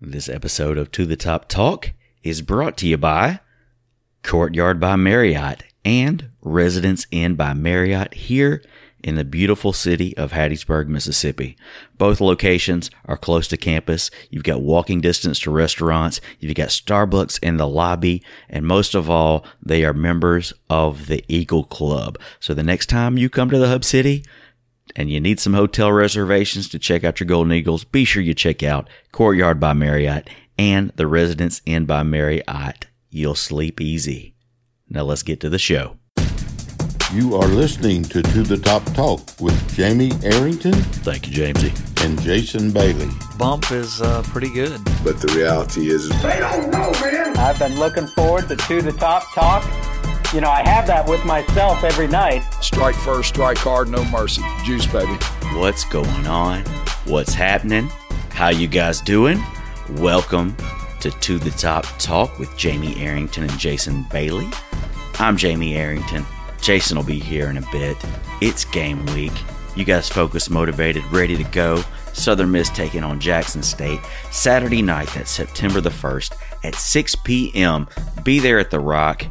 [0.00, 1.90] This episode of To the Top Talk
[2.22, 3.40] is brought to you by
[4.22, 8.62] Courtyard by Marriott and Residence Inn by Marriott here
[9.02, 11.56] in the beautiful city of Hattiesburg, Mississippi.
[11.96, 14.08] Both locations are close to campus.
[14.30, 16.20] You've got walking distance to restaurants.
[16.38, 18.22] You've got Starbucks in the lobby.
[18.48, 22.20] And most of all, they are members of the Eagle Club.
[22.38, 24.24] So the next time you come to the Hub City,
[24.98, 28.34] and you need some hotel reservations to check out your Golden Eagles, be sure you
[28.34, 30.28] check out Courtyard by Marriott
[30.58, 32.86] and the Residence Inn by Marriott.
[33.08, 34.34] You'll sleep easy.
[34.90, 35.96] Now let's get to the show.
[37.14, 42.04] You are listening to To the Top Talk with Jamie Arrington Thank you, Jamesy.
[42.04, 43.08] and Jason Bailey.
[43.38, 44.84] bump is uh, pretty good.
[45.04, 49.62] But the reality is, I've been looking forward to To the Top Talk.
[50.34, 52.42] You know, I have that with myself every night.
[52.62, 54.42] Strike first, strike hard, no mercy.
[54.62, 55.14] Juice, baby.
[55.54, 56.64] What's going on?
[57.06, 57.90] What's happening?
[58.28, 59.42] How you guys doing?
[59.92, 60.54] Welcome
[61.00, 64.50] to To the Top Talk with Jamie Arrington and Jason Bailey.
[65.18, 66.26] I'm Jamie Arrington.
[66.60, 67.96] Jason will be here in a bit.
[68.42, 69.32] It's game week.
[69.76, 71.82] You guys focused, motivated, ready to go.
[72.12, 74.00] Southern Miss taking on Jackson State
[74.30, 77.88] Saturday night, that's September the 1st at 6 p.m.
[78.24, 79.24] Be there at the Rock.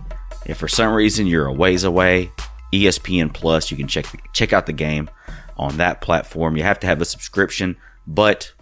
[0.48, 2.31] If for some reason you're a ways away,
[2.73, 5.09] ESPN Plus, you can check check out the game
[5.58, 6.56] on that platform.
[6.56, 7.76] You have to have a subscription,
[8.08, 8.53] but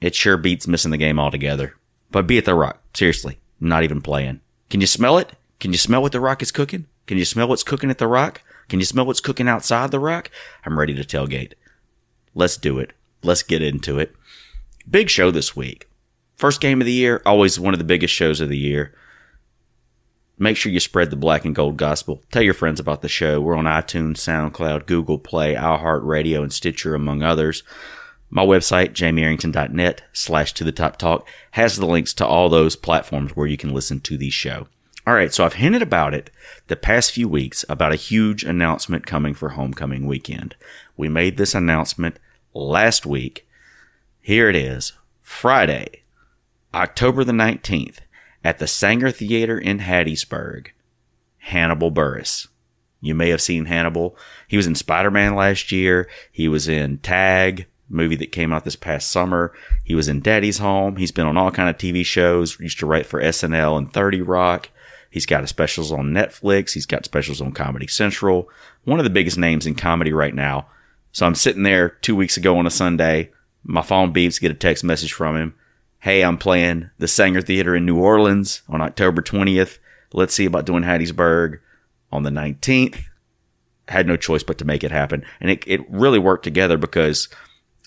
[0.00, 1.74] it sure beats missing the game altogether.
[2.10, 4.40] But be at the Rock, seriously, not even playing.
[4.68, 5.32] Can you smell it?
[5.58, 6.86] Can you smell what the Rock is cooking?
[7.06, 8.42] Can you smell what's cooking at the Rock?
[8.68, 10.30] Can you smell what's cooking outside the Rock?
[10.64, 11.54] I'm ready to tailgate.
[12.34, 12.92] Let's do it.
[13.22, 14.14] Let's get into it.
[14.90, 15.88] Big show this week.
[16.36, 18.94] First game of the year, always one of the biggest shows of the year.
[20.42, 22.20] Make sure you spread the black and gold gospel.
[22.32, 23.40] Tell your friends about the show.
[23.40, 27.62] We're on iTunes, SoundCloud, Google Play, iHeartRadio, and Stitcher, among others.
[28.28, 33.36] My website, jamiearrington.net slash to the top talk, has the links to all those platforms
[33.36, 34.66] where you can listen to the show.
[35.06, 36.28] All right, so I've hinted about it
[36.66, 40.56] the past few weeks about a huge announcement coming for homecoming weekend.
[40.96, 42.18] We made this announcement
[42.52, 43.46] last week.
[44.20, 44.92] Here it is
[45.22, 46.02] Friday,
[46.74, 47.98] October the 19th,
[48.44, 50.68] at the Saenger Theater in Hattiesburg.
[51.38, 52.48] Hannibal Buress.
[53.00, 54.16] You may have seen Hannibal.
[54.46, 56.08] He was in Spider Man last year.
[56.30, 59.52] He was in Tag, movie that came out this past summer.
[59.84, 60.96] He was in Daddy's Home.
[60.96, 62.58] He's been on all kind of TV shows.
[62.60, 64.70] Used to write for SNL and 30 Rock.
[65.10, 66.72] He's got specials on Netflix.
[66.72, 68.48] He's got specials on Comedy Central.
[68.84, 70.68] One of the biggest names in comedy right now.
[71.10, 73.30] So I'm sitting there two weeks ago on a Sunday.
[73.64, 75.54] My phone beeps, get a text message from him.
[76.02, 79.78] Hey, I'm playing the Saenger Theater in New Orleans on October 20th.
[80.12, 81.60] Let's see about doing Hattiesburg
[82.10, 83.04] on the 19th.
[83.86, 85.24] Had no choice but to make it happen.
[85.40, 87.28] And it, it really worked together because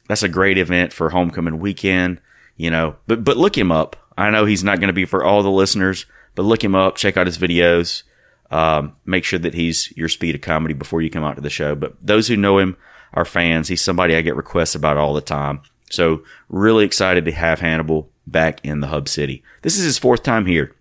[0.08, 2.22] that's a great event for homecoming weekend,
[2.56, 2.96] you know.
[3.06, 3.98] But but look him up.
[4.18, 6.06] I know he's not going to be for all the listeners,
[6.36, 6.96] but look him up.
[6.96, 8.04] Check out his videos.
[8.50, 11.50] Um, make sure that he's your speed of comedy before you come out to the
[11.50, 11.76] show.
[11.76, 12.78] But those who know him
[13.14, 13.68] are fans.
[13.68, 15.64] He's somebody I get requests about all the time.
[15.96, 19.44] So really excited to have Hannibal back in the hub city.
[19.62, 20.76] This is his fourth time here.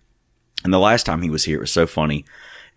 [0.63, 2.25] And the last time he was here, it was so funny.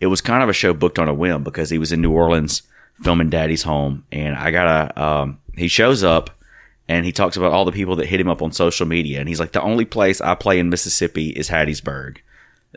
[0.01, 2.13] It was kind of a show booked on a whim because he was in New
[2.13, 2.63] Orleans
[3.03, 4.05] filming Daddy's Home.
[4.13, 6.31] And I got a, um, he shows up
[6.89, 9.21] and he talks about all the people that hit him up on social media.
[9.21, 12.19] And he's like, the only place I play in Mississippi is Hattiesburg.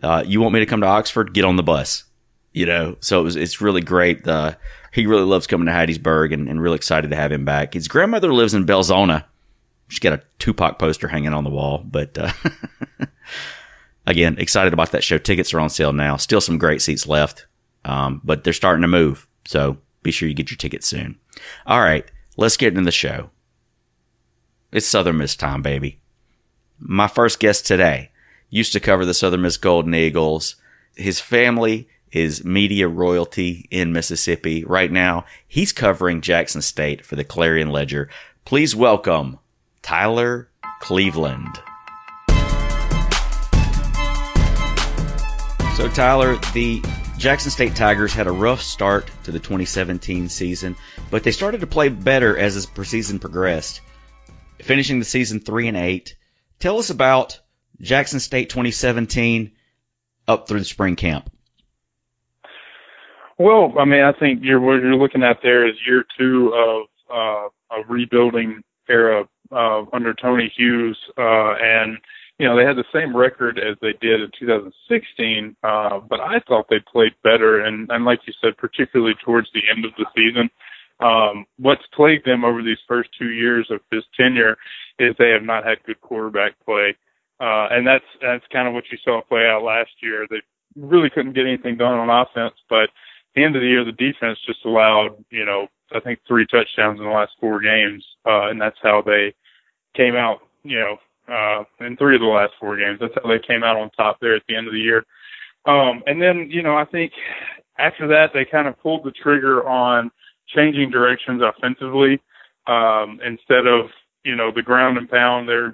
[0.02, 1.34] Uh, you want me to come to Oxford?
[1.34, 2.06] Get on the bus.
[2.54, 4.28] You know, so it was, it's really great.
[4.28, 4.56] Uh,
[4.92, 7.74] he really loves coming to Hattiesburg and, and really excited to have him back.
[7.74, 9.24] His grandmother lives in Belzoni.
[9.92, 12.32] She's got a Tupac poster hanging on the wall, but, uh,
[14.08, 15.18] again, excited about that show.
[15.18, 16.16] Tickets are on sale now.
[16.16, 17.46] Still some great seats left.
[17.84, 19.28] Um, but they're starting to move.
[19.44, 21.20] So be sure you get your tickets soon.
[21.66, 22.10] All right.
[22.38, 23.32] Let's get into the show.
[24.72, 26.00] It's Southern Miss time, baby.
[26.80, 28.12] My first guest today
[28.50, 30.56] used to cover the Southern Miss Golden Eagles.
[30.96, 34.64] His family is media royalty in Mississippi.
[34.64, 38.10] Right now, he's covering Jackson State for the Clarion Ledger.
[38.46, 39.40] Please welcome
[39.82, 40.50] Tyler
[40.80, 41.62] Cleveland.
[45.76, 46.82] So, Tyler, the
[47.18, 50.76] Jackson State Tigers had a rough start to the 2017 season,
[51.10, 53.82] but they started to play better as the season progressed,
[54.60, 56.16] finishing the season 3 and 8.
[56.60, 57.40] Tell us about
[57.80, 59.52] Jackson State 2017
[60.28, 61.32] up through the spring camp.
[63.38, 66.88] Well, I mean, I think you're what you're looking at there is year two of
[67.12, 71.98] uh, a rebuilding era uh, under Tony Hughes, uh, and
[72.40, 76.40] you know they had the same record as they did in 2016, uh, but I
[76.48, 80.06] thought they played better, and and like you said, particularly towards the end of the
[80.16, 80.50] season.
[81.00, 84.56] Um, what's plagued them over these first two years of his tenure
[85.00, 86.96] is they have not had good quarterback play.
[87.42, 90.28] Uh, and that's that's kind of what you saw play out last year.
[90.30, 90.42] They
[90.76, 92.90] really couldn't get anything done on offense, but at
[93.36, 97.00] the end of the year, the defense just allowed, you know, I think three touchdowns
[97.00, 99.34] in the last four games, uh, and that's how they
[99.96, 100.98] came out, you know,
[101.34, 103.00] uh, in three of the last four games.
[103.00, 105.06] That's how they came out on top there at the end of the year.
[105.66, 107.12] Um, and then, you know, I think
[107.78, 110.12] after that, they kind of pulled the trigger on
[110.48, 112.22] changing directions offensively.
[112.68, 113.88] Um, instead of,
[114.24, 115.74] you know, the ground and pound, they're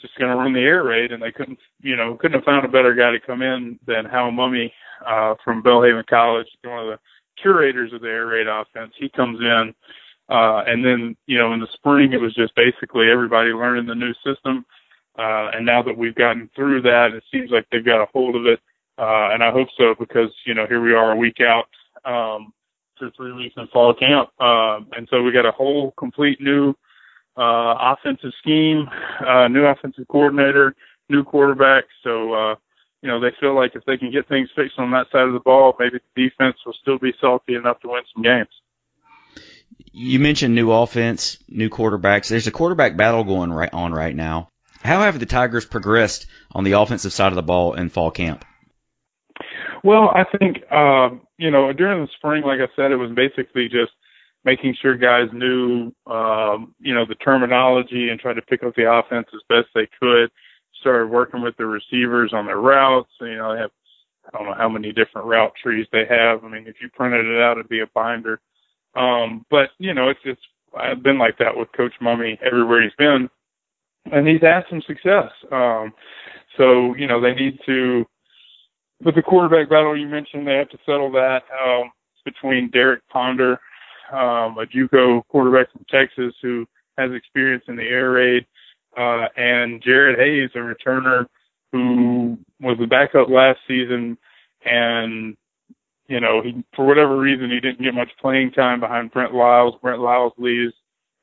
[0.00, 2.64] just going to run the air raid, and they couldn't, you know, couldn't have found
[2.64, 4.70] a better guy to come in than Hal Mumme,
[5.06, 6.98] uh, from Belhaven College, one of the
[7.40, 8.92] curators of the air raid offense.
[8.98, 9.74] He comes in,
[10.32, 13.94] uh, and then, you know, in the spring, it was just basically everybody learning the
[13.94, 14.64] new system.
[15.18, 18.34] Uh, and now that we've gotten through that, it seems like they've got a hold
[18.34, 18.58] of it.
[18.96, 21.66] Uh, and I hope so because, you know, here we are a week out,
[22.06, 22.54] um,
[22.98, 24.30] for three weeks in fall camp.
[24.40, 26.70] Um, and so we got a whole complete new,
[27.36, 28.88] uh, offensive scheme,
[29.26, 30.74] uh, new offensive coordinator,
[31.10, 31.84] new quarterback.
[32.02, 32.54] So, uh,
[33.02, 35.34] you know, they feel like if they can get things fixed on that side of
[35.34, 38.48] the ball, maybe the defense will still be salty enough to win some games.
[39.92, 42.28] You mentioned new offense, new quarterbacks.
[42.28, 44.48] There's a quarterback battle going right on right now.
[44.82, 48.44] How have the Tigers progressed on the offensive side of the ball in fall camp?
[49.84, 53.68] Well, I think uh, you know during the spring, like I said, it was basically
[53.68, 53.92] just
[54.44, 58.90] making sure guys knew um, you know the terminology and tried to pick up the
[58.90, 60.30] offense as best they could.
[60.80, 63.10] Started working with the receivers on their routes.
[63.20, 63.70] You know, they have
[64.26, 66.44] I don't know how many different route trees they have.
[66.44, 68.40] I mean, if you printed it out, it'd be a binder.
[68.94, 70.40] Um, but you know, it's it's
[70.78, 73.28] I've been like that with Coach Mumme everywhere he's been
[74.10, 75.30] and he's had some success.
[75.52, 75.92] Um,
[76.56, 78.04] so you know they need to.
[79.04, 81.90] With the quarterback battle you mentioned, they have to settle that um,
[82.24, 83.58] between Derek Ponder,
[84.12, 86.64] um, a JUCO quarterback from Texas who
[86.98, 88.46] has experience in the air raid,
[88.96, 91.26] uh, and Jared Hayes, a returner
[91.72, 94.16] who was the backup last season,
[94.64, 95.36] and
[96.12, 99.74] you know he for whatever reason he didn't get much playing time behind Brent Lyles.
[99.82, 100.74] Brent Lyles leaves.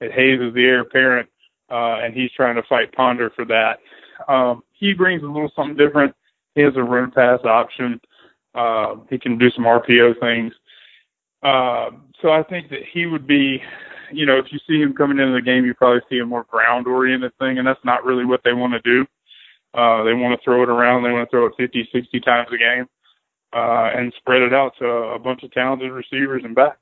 [0.01, 1.30] At Hayes is the heir apparent
[1.71, 3.80] uh, and he's trying to fight Ponder for that.
[4.27, 6.15] Um, he brings a little something different.
[6.56, 8.01] He has a run pass option.
[8.56, 10.53] Uh, he can do some RPO things.
[11.44, 13.62] Uh, so I think that he would be,
[14.12, 16.44] you know, if you see him coming into the game, you probably see a more
[16.45, 19.06] ground oriented thing, and that's not really what they want to do.
[19.74, 21.03] Uh, they want to throw it around.
[21.03, 22.88] They want to throw it 50, 60 times a game,
[23.54, 26.78] uh, and spread it out to a bunch of talented receivers and backs.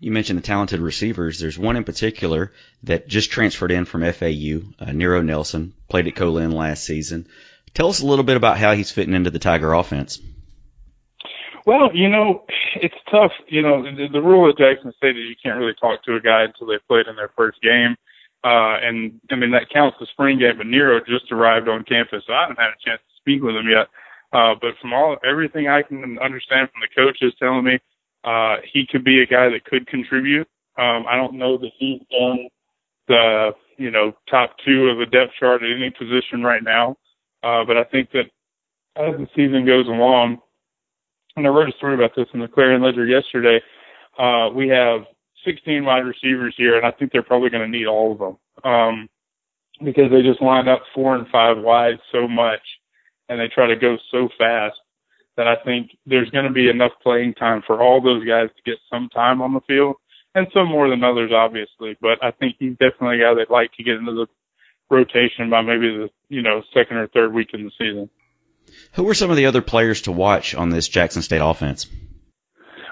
[0.00, 1.38] You mentioned the talented receivers.
[1.38, 2.52] There's one in particular
[2.82, 7.26] that just transferred in from FAU, uh, Nero Nelson, played at Co-Lin last season.
[7.74, 10.20] Tell us a little bit about how he's fitting into the Tiger offense.
[11.66, 12.44] Well, you know,
[12.76, 13.32] it's tough.
[13.48, 16.20] You know, the, the rule at Jackson State is you can't really talk to a
[16.20, 17.96] guy until they played in their first game.
[18.44, 22.22] Uh, and I mean, that counts the spring game, but Nero just arrived on campus,
[22.26, 23.88] so I haven't had a chance to speak with him yet.
[24.34, 27.78] Uh, but from all, everything I can understand from the coaches telling me,
[28.24, 30.48] uh, he could be a guy that could contribute.
[30.76, 32.48] Um, I don't know that he's on
[33.06, 36.96] the, you know, top two of the depth chart at any position right now.
[37.44, 38.24] Uh, but I think that
[38.96, 40.38] as the season goes along,
[41.36, 43.60] and I wrote a story about this in the Clarion Ledger yesterday,
[44.18, 45.02] uh, we have
[45.44, 48.36] 16 wide receivers here, and I think they're probably going to need all of them.
[48.64, 49.08] Um,
[49.84, 52.60] because they just line up four and five wide so much
[53.28, 54.76] and they try to go so fast
[55.36, 58.70] that I think there's going to be enough playing time for all those guys to
[58.70, 59.96] get some time on the field,
[60.34, 61.96] and some more than others, obviously.
[62.00, 64.26] But I think he's definitely a guy that'd like to get into the
[64.90, 68.10] rotation by maybe the you know second or third week in the season.
[68.92, 71.86] Who are some of the other players to watch on this Jackson State offense?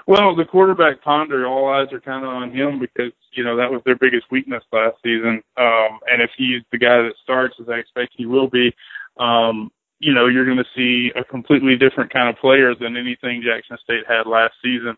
[0.05, 3.71] Well, the quarterback Ponder, all eyes are kind of on him because you know that
[3.71, 5.41] was their biggest weakness last season.
[5.57, 8.75] Um, and if he's the guy that starts, as I expect he will be,
[9.17, 9.71] um,
[10.03, 13.77] you know, you're going to see a completely different kind of player than anything Jackson
[13.83, 14.97] State had last season.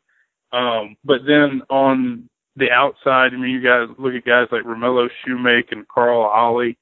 [0.52, 5.08] Um, but then on the outside, I mean, you guys look at guys like Romello
[5.22, 6.78] Shoemake and Carl Ollie.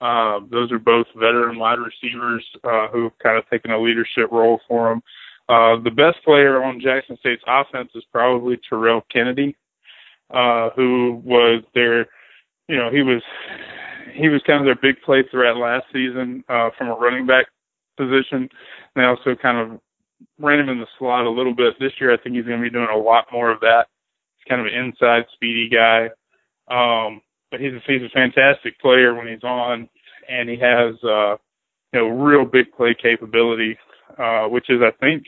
[0.00, 4.60] Uh, those are both veteran wide receivers uh, who've kind of taken a leadership role
[4.66, 5.02] for them.
[5.48, 9.56] Uh, the best player on Jackson State's offense is probably Terrell Kennedy,
[10.30, 12.00] uh, who was their,
[12.68, 13.22] you know, he was
[14.14, 17.46] he was kind of their big play threat last season uh, from a running back
[17.98, 18.48] position.
[18.96, 19.80] They also kind of
[20.38, 21.74] ran him in the slot a little bit.
[21.78, 23.86] This year, I think he's going to be doing a lot more of that.
[24.38, 26.08] He's kind of an inside, speedy guy.
[26.70, 29.88] Um, but he's a, he's a fantastic player when he's on,
[30.28, 31.36] and he has, uh,
[31.92, 33.78] you know, real big play capability,
[34.18, 35.24] uh, which is, I think,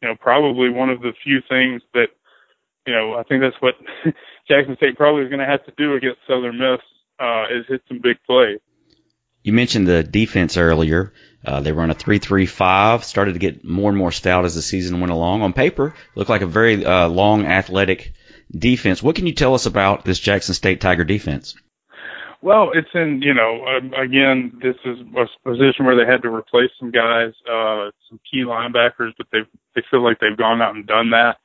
[0.00, 2.08] you know, probably one of the few things that,
[2.86, 3.74] you know, I think that's what
[4.48, 6.80] Jackson State probably is going to have to do against Southern Miss,
[7.18, 8.60] uh, is hit some big plays.
[9.42, 11.12] You mentioned the defense earlier.
[11.44, 13.04] Uh, they run a three-three-five.
[13.04, 15.42] Started to get more and more stout as the season went along.
[15.42, 18.12] On paper, looked like a very uh, long, athletic
[18.50, 19.02] defense.
[19.02, 21.54] What can you tell us about this Jackson State Tiger defense?
[22.42, 26.34] Well, it's in you know uh, again this is a position where they had to
[26.34, 29.40] replace some guys, uh, some key linebackers, but they
[29.74, 31.36] they feel like they've gone out and done that.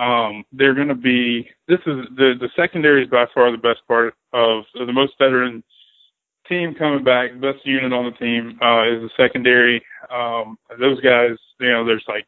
[0.00, 3.80] Um, they're going to be this is the the secondary is by far the best
[3.88, 5.64] part of the most veteran
[6.48, 9.82] team coming back, best unit on the team uh, is the secondary.
[10.12, 12.26] Um, those guys, you know, there's like,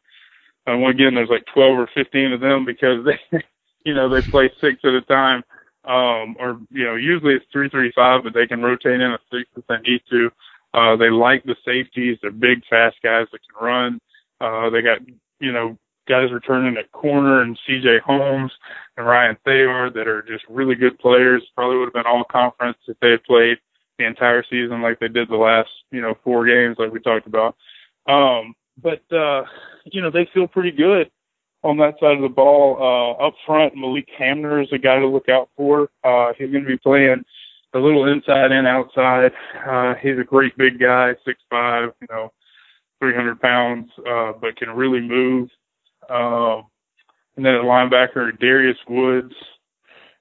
[0.67, 3.43] uh, again, there's like 12 or 15 of them because they,
[3.85, 5.43] you know, they play six at a time.
[5.83, 9.19] Um, or, you know, usually it's three, three, five, but they can rotate in a
[9.31, 10.29] six if they need to.
[10.73, 12.17] Uh, they like the safeties.
[12.21, 13.99] They're big, fast guys that can run.
[14.39, 14.99] Uh, they got,
[15.39, 18.51] you know, guys returning at corner and CJ Holmes
[18.97, 21.43] and Ryan Thayer that are just really good players.
[21.55, 23.57] Probably would have been all conference if they had played
[24.01, 27.27] the entire season like they did the last, you know, four games like we talked
[27.27, 27.55] about.
[28.07, 29.43] Um, but uh,
[29.85, 31.09] you know, they feel pretty good
[31.63, 32.77] on that side of the ball.
[32.79, 35.89] Uh, up front, Malik Hamner is a guy to look out for.
[36.03, 37.23] Uh, he's going to be playing
[37.73, 39.31] a little inside and outside.
[39.67, 42.31] Uh, he's a great big guy, six five, you know,
[42.99, 45.49] 300 pounds, uh, but can really move.
[46.09, 46.63] Um,
[47.37, 49.33] and then a linebacker, Darius Woods,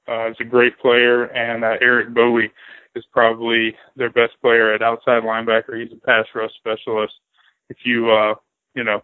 [0.09, 2.51] uh, is a great player, and uh, Eric Bowie
[2.95, 5.81] is probably their best player at outside linebacker.
[5.81, 7.15] He's a pass rush specialist.
[7.69, 8.35] If you, uh,
[8.75, 9.03] you know,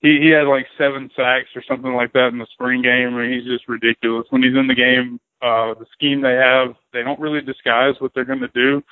[0.00, 3.14] he, he had like seven sacks or something like that in the spring game.
[3.14, 4.26] I mean, he's just ridiculous.
[4.30, 8.12] When he's in the game, uh, the scheme they have, they don't really disguise what
[8.14, 8.82] they're going to do.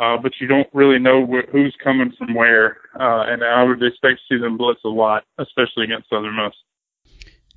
[0.00, 2.78] Uh, but you don't really know wh- who's coming from where.
[2.98, 6.54] Uh, and I would expect to see them blitz a lot, especially against Southern Miss.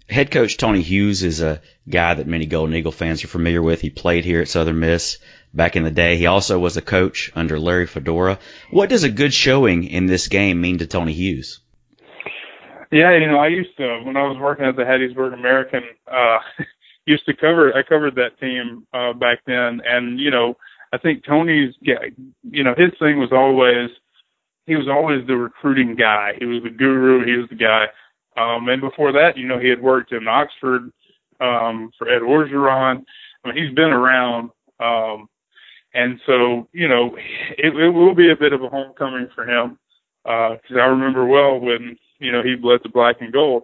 [0.10, 3.82] Head coach Tony Hughes is a guy that many Golden Eagle fans are familiar with.
[3.82, 5.18] He played here at Southern Miss
[5.56, 6.18] back in the day.
[6.18, 8.40] He also was a coach under Larry Fedora.
[8.72, 11.62] What does a good showing in this game mean to Tony Hughes?
[12.92, 16.40] Yeah, you know, I used to when I was working at the Hattiesburg American, uh
[17.06, 20.56] used to cover I covered that team uh back then and you know,
[20.94, 23.90] I think Tony's you know, his thing was always
[24.66, 26.34] he was always the recruiting guy.
[26.40, 27.86] He was the guru, he was the guy.
[28.38, 30.92] Um and before that, you know, he had worked in Oxford
[31.42, 33.04] um for Ed Orgeron.
[33.44, 35.28] I mean, he's been around um
[35.96, 37.16] and so, you know,
[37.58, 39.80] it, it will be a bit of a homecoming for him.
[40.26, 43.64] Uh, cause I remember well when, you know, he bled the black and gold.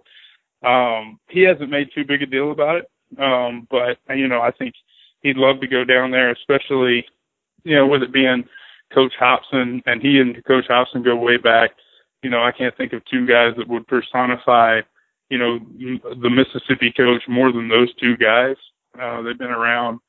[0.64, 2.90] Um, he hasn't made too big a deal about it.
[3.20, 4.74] Um, but, you know, I think
[5.22, 7.04] he'd love to go down there, especially,
[7.64, 8.44] you know, with it being
[8.94, 11.72] Coach Hopson and he and Coach Hopson go way back.
[12.22, 14.80] You know, I can't think of two guys that would personify,
[15.28, 18.56] you know, the Mississippi coach more than those two guys.
[18.98, 20.00] Uh, they've been around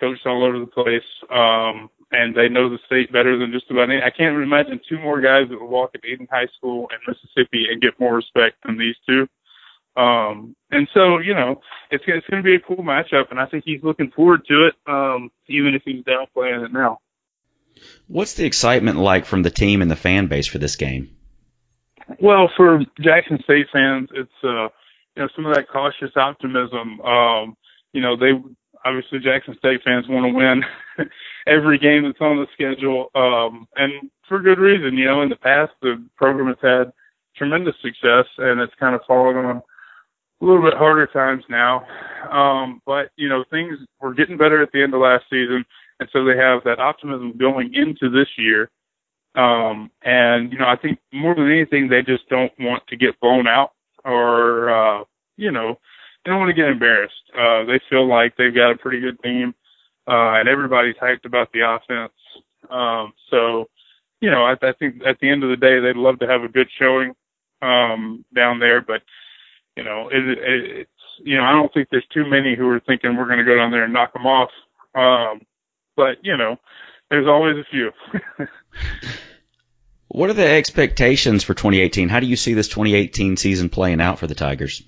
[0.00, 3.90] coached all over the place, um, and they know the state better than just about
[3.90, 4.02] any.
[4.02, 7.66] I can't imagine two more guys that will walk at Eden High School in Mississippi
[7.70, 9.28] and get more respect than these two.
[10.00, 13.46] Um, and so, you know, it's, it's going to be a cool matchup, and I
[13.46, 16.98] think he's looking forward to it, um, even if he's downplaying it now.
[18.06, 21.16] What's the excitement like from the team and the fan base for this game?
[22.20, 24.68] Well, for Jackson State fans, it's uh,
[25.16, 27.00] you know some of that cautious optimism.
[27.00, 27.56] Um,
[27.92, 28.32] you know, they
[28.84, 30.64] obviously Jackson State fans want to win
[31.46, 34.96] every game that's on the schedule, um, and for good reason.
[34.96, 36.92] You know, in the past the program has had
[37.36, 41.84] tremendous success, and it's kind of fallen on a little bit harder times now.
[42.30, 45.64] Um, but you know, things were getting better at the end of last season,
[46.00, 48.70] and so they have that optimism going into this year.
[49.36, 53.20] Um, and you know, I think more than anything, they just don't want to get
[53.20, 53.72] blown out
[54.04, 55.04] or uh,
[55.36, 55.78] you know
[56.24, 57.14] they don't want to get embarrassed.
[57.32, 59.54] Uh, they feel like they've got a pretty good team,
[60.06, 62.12] uh, and everybody's hyped about the offense.
[62.70, 63.68] Um, so,
[64.20, 66.42] you know, I, I think at the end of the day, they'd love to have
[66.42, 67.14] a good showing
[67.62, 69.02] um, down there, but
[69.76, 70.38] you know, it, it,
[70.80, 70.90] it's
[71.22, 73.56] you know, I don't think there's too many who are thinking we're going to go
[73.56, 74.50] down there and knock them off.
[74.94, 75.42] Um,
[75.96, 76.56] but you know,
[77.10, 77.90] there's always a few.
[80.08, 82.08] what are the expectations for 2018?
[82.08, 84.82] How do you see this 2018 season playing out for the Tigers?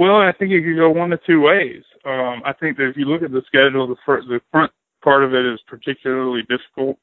[0.00, 1.82] Well, I think it could go one of two ways.
[2.06, 4.72] Um, I think that if you look at the schedule, the first, the front
[5.04, 6.96] part of it is particularly difficult.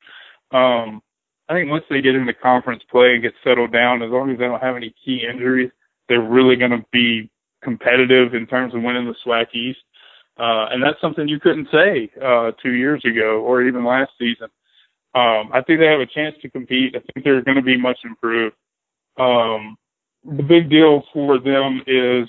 [0.49, 1.03] Um,
[1.47, 4.39] I think once they get into conference play and get settled down, as long as
[4.39, 5.69] they don't have any key injuries,
[6.09, 7.29] they're really going to be
[7.63, 9.77] competitive in terms of winning the SWAC East.
[10.39, 14.47] Uh, and that's something you couldn't say uh, two years ago or even last season.
[15.13, 16.95] Um, I think they have a chance to compete.
[16.95, 18.55] I think they're going to be much improved.
[19.19, 19.77] Um,
[20.25, 22.27] the big deal for them is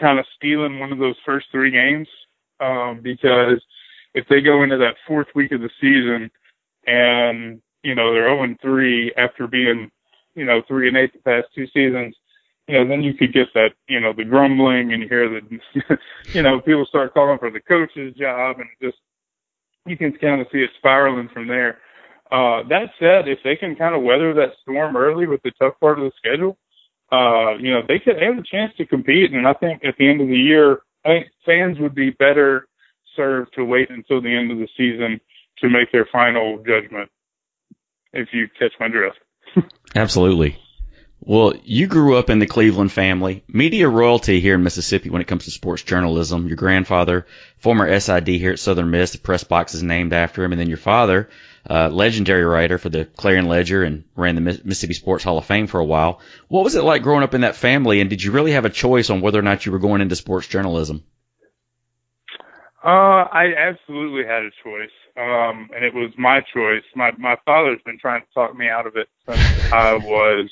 [0.00, 2.08] kind of stealing one of those first three games
[2.60, 3.62] um, because
[4.14, 6.30] if they go into that fourth week of the season
[6.86, 9.90] and you know, they're 0 and 3 after being,
[10.34, 12.14] you know, 3 and 8 the past two seasons,
[12.66, 15.40] you know, then you could get that, you know, the grumbling and hear the,
[16.32, 18.98] you know, people start calling for the coach's job and just,
[19.86, 21.78] you can kind of see it spiraling from there.
[22.30, 25.72] Uh, that said, if they can kind of weather that storm early with the tough
[25.80, 26.58] part of the schedule,
[27.10, 29.32] uh, you know, they could they have a chance to compete.
[29.32, 32.68] And I think at the end of the year, I think fans would be better
[33.16, 35.20] served to wait until the end of the season
[35.58, 37.10] to make their final judgment.
[38.12, 39.18] If you catch my drift.
[39.94, 40.58] Absolutely.
[41.20, 45.26] Well, you grew up in the Cleveland family, media royalty here in Mississippi when it
[45.26, 46.46] comes to sports journalism.
[46.46, 47.26] Your grandfather,
[47.58, 50.68] former SID here at Southern Miss, the press box is named after him, and then
[50.68, 51.28] your father,
[51.68, 55.66] uh, legendary writer for the Clarion Ledger and ran the Mississippi Sports Hall of Fame
[55.66, 56.20] for a while.
[56.48, 58.70] What was it like growing up in that family, and did you really have a
[58.70, 61.04] choice on whether or not you were going into sports journalism?
[62.82, 66.84] Uh, I absolutely had a choice, um, and it was my choice.
[66.94, 70.48] My my father's been trying to talk me out of it since I was,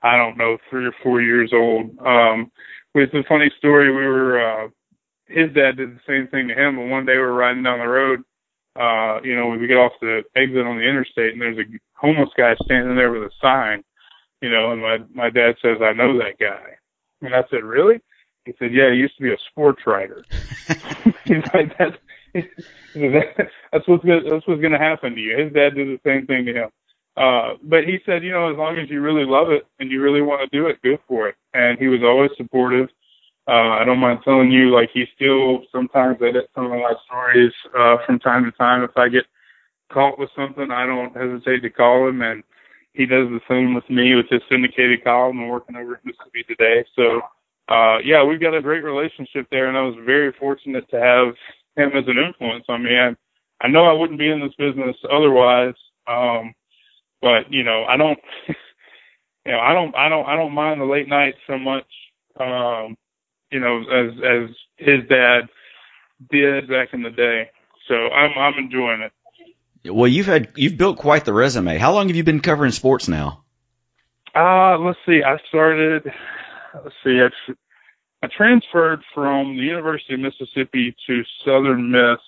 [0.00, 1.98] I don't know, three or four years old.
[1.98, 2.52] Um,
[2.94, 3.90] it's a funny story.
[3.90, 4.68] We were, uh,
[5.26, 7.80] his dad did the same thing to him, and one day we were riding down
[7.80, 8.22] the road.
[8.76, 12.30] Uh, you know, we get off the exit on the interstate, and there's a homeless
[12.36, 13.84] guy standing there with a sign.
[14.40, 16.76] You know, and my my dad says, "I know that guy,"
[17.22, 18.00] and I said, "Really?"
[18.44, 20.24] He said, "Yeah, he used to be a sports writer."
[21.24, 21.96] He's like, "That's
[23.72, 26.26] that's what's gonna, that's what's going to happen to you." His dad did the same
[26.26, 26.70] thing to him.
[27.16, 30.02] Uh, but he said, you know, as long as you really love it and you
[30.02, 31.36] really want to do it, go for it.
[31.52, 32.88] And he was always supportive.
[33.46, 37.52] Uh, I don't mind telling you, like he still sometimes edits some of my stories
[37.78, 38.82] uh, from time to time.
[38.82, 39.24] If I get
[39.92, 42.42] caught with something, I don't hesitate to call him, and
[42.94, 46.44] he does the same with me with his syndicated column and working over at Mississippi
[46.48, 46.84] Today.
[46.96, 47.20] So
[47.68, 51.34] uh, yeah, we've got a great relationship there, and I was very fortunate to have
[51.76, 52.96] him as an influence on me.
[52.96, 53.14] I,
[53.60, 55.74] I know I wouldn't be in this business otherwise,
[56.06, 56.54] um,
[57.22, 60.84] but you know, I don't, you know, I don't, I don't, I don't mind the
[60.84, 61.86] late nights so much,
[62.38, 62.96] um,
[63.54, 65.48] you know, as as his dad
[66.30, 67.50] did back in the day.
[67.88, 69.12] So I'm I'm enjoying it.
[69.92, 71.78] Well, you've had you've built quite the resume.
[71.78, 73.44] How long have you been covering sports now?
[74.34, 75.22] Uh, let's see.
[75.22, 76.10] I started
[76.82, 77.52] let's see, I,
[78.22, 82.20] I transferred from the University of Mississippi to Southern Miss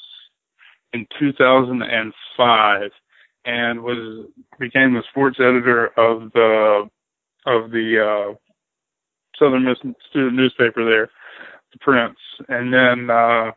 [0.93, 2.91] in 2005
[3.45, 4.27] and was
[4.59, 6.89] became the sports editor of the
[7.47, 8.35] of the uh,
[9.39, 9.79] Southern Miss
[10.11, 11.11] student newspaper there,
[11.87, 12.15] Printz,
[12.49, 13.53] and then uh,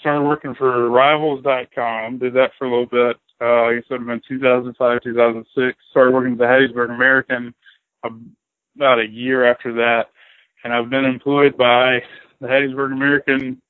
[0.00, 2.18] started working for Rivals.com.
[2.18, 3.16] Did that for a little bit.
[3.40, 5.78] Uh, I guess it would have been 2005, 2006.
[5.90, 7.54] Started working at the Hattiesburg American
[8.04, 10.06] about a year after that,
[10.64, 12.00] and I've been employed by
[12.40, 13.60] the Hattiesburg American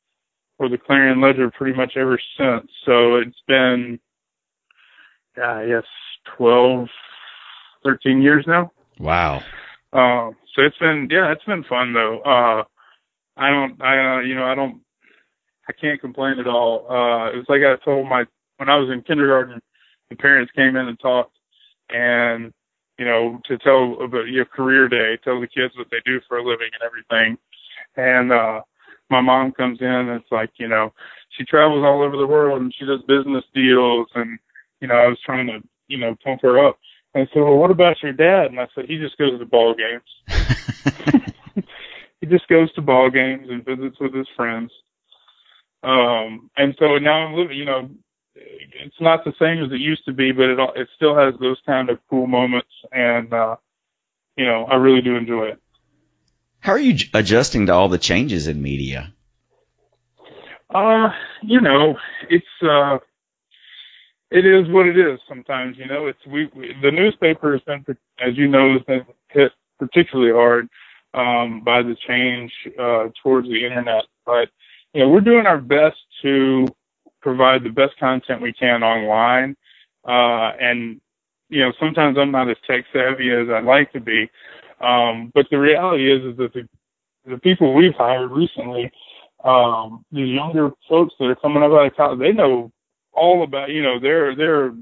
[0.58, 2.70] or the Clarion Ledger pretty much ever since.
[2.84, 3.98] So it's been,
[5.42, 5.84] I guess,
[6.36, 6.88] 12,
[7.84, 8.72] 13 years now.
[8.98, 9.42] Wow.
[9.92, 12.20] Uh, so it's been, yeah, it's been fun though.
[12.20, 12.64] Uh,
[13.38, 14.80] I don't, I, uh, you know, I don't,
[15.68, 16.86] I can't complain at all.
[16.88, 18.24] Uh, it was like I told my,
[18.56, 19.60] when I was in kindergarten,
[20.10, 21.36] the parents came in and talked
[21.90, 22.52] and
[22.98, 26.38] you know, to tell about your career day, tell the kids what they do for
[26.38, 27.38] a living and everything.
[27.96, 28.60] And uh
[29.10, 30.92] my mom comes in and it's like, you know,
[31.30, 34.38] she travels all over the world and she does business deals and
[34.80, 36.78] you know, I was trying to, you know, pump her up.
[37.14, 38.50] And I said, Well, what about your dad?
[38.50, 41.32] And I said, He just goes to ball games.
[42.20, 44.70] he just goes to ball games and visits with his friends.
[45.82, 47.88] Um and so now I'm living, you know,
[48.84, 51.58] it's not the same as it used to be, but it it still has those
[51.66, 53.56] kind of cool moments, and uh,
[54.36, 55.60] you know, I really do enjoy it.
[56.60, 59.12] How are you adjusting to all the changes in media?
[60.70, 61.08] Uh,
[61.42, 61.96] you know,
[62.28, 62.98] it's uh,
[64.30, 65.18] it is what it is.
[65.28, 67.84] Sometimes, you know, it's we, we the newspaper has been,
[68.20, 70.68] as you know, has been hit particularly hard
[71.14, 74.04] um, by the change uh, towards the internet.
[74.26, 74.48] But
[74.92, 76.66] you know, we're doing our best to
[77.20, 79.56] provide the best content we can online.
[80.06, 81.00] Uh, and,
[81.48, 84.30] you know, sometimes I'm not as tech savvy as I'd like to be.
[84.80, 86.68] Um, but the reality is, is that the,
[87.28, 88.90] the people we've hired recently,
[89.44, 92.72] um, younger folks that are coming up out of college, they know
[93.12, 94.72] all about, you know, they're, they're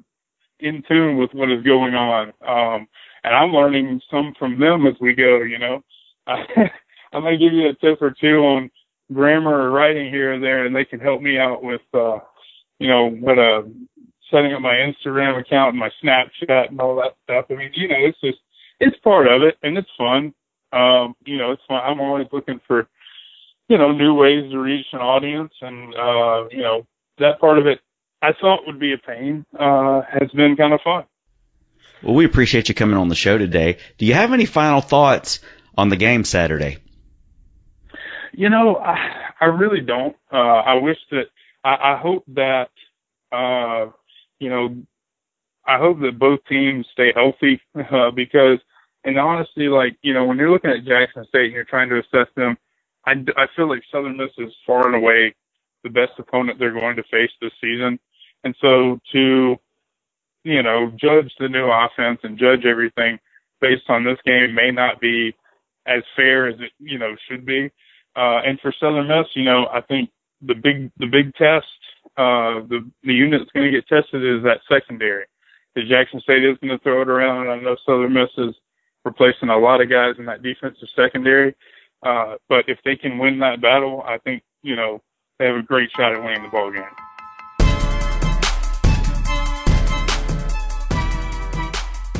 [0.60, 2.28] in tune with what is going on.
[2.46, 2.86] Um,
[3.24, 5.82] and I'm learning some from them as we go, you know.
[7.12, 8.70] I'm going to give you a tip or two on
[9.12, 12.18] grammar or writing here and there, and they can help me out with, uh,
[12.78, 13.62] you know, what uh,
[14.30, 17.46] setting up my Instagram account and my Snapchat and all that stuff.
[17.50, 18.38] I mean, you know, it's just
[18.80, 20.34] it's part of it, and it's fun.
[20.72, 21.80] Um, you know, it's fun.
[21.82, 22.88] I'm always looking for,
[23.68, 26.86] you know, new ways to reach an audience, and uh, you know,
[27.18, 27.80] that part of it
[28.22, 31.04] I thought would be a pain uh, has been kind of fun.
[32.02, 33.78] Well, we appreciate you coming on the show today.
[33.98, 35.40] Do you have any final thoughts
[35.76, 36.78] on the game Saturday?
[38.32, 38.96] You know, I,
[39.40, 40.16] I really don't.
[40.32, 41.26] Uh, I wish that,
[41.64, 42.70] I, I hope that,
[43.32, 43.90] uh,
[44.38, 44.76] you know,
[45.66, 48.58] I hope that both teams stay healthy uh, because,
[49.04, 51.98] in honestly, like, you know, when you're looking at Jackson State and you're trying to
[51.98, 52.56] assess them,
[53.04, 55.34] I, I feel like Southern Miss is far and away
[55.82, 57.98] the best opponent they're going to face this season.
[58.44, 59.56] And so to,
[60.44, 63.18] you know, judge the new offense and judge everything
[63.60, 65.34] based on this game may not be
[65.86, 67.70] as fair as it, you know, should be.
[68.16, 71.66] Uh, and for Southern Miss, you know, I think the big, the big test,
[72.16, 75.26] uh, the, the unit that's going to get tested is that secondary.
[75.74, 77.48] Because Jackson State is going to throw it around.
[77.48, 78.54] I know Southern Miss is
[79.04, 81.54] replacing a lot of guys in that defensive secondary.
[82.02, 85.02] Uh, but if they can win that battle, I think, you know,
[85.38, 86.84] they have a great shot at winning the ball game.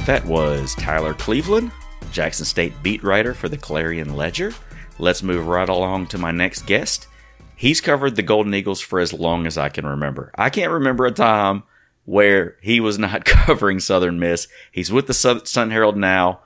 [0.07, 1.73] That was Tyler Cleveland,
[2.17, 4.55] Jackson State beat writer for the Clarion Ledger.
[4.99, 7.09] Let's move right along to my next guest.
[7.57, 10.31] He's covered the Golden Eagles for as long as I can remember.
[10.35, 11.65] I can't remember a time
[12.07, 14.49] where he was not covering Southern Miss.
[14.73, 16.41] He's with the Sun Herald now,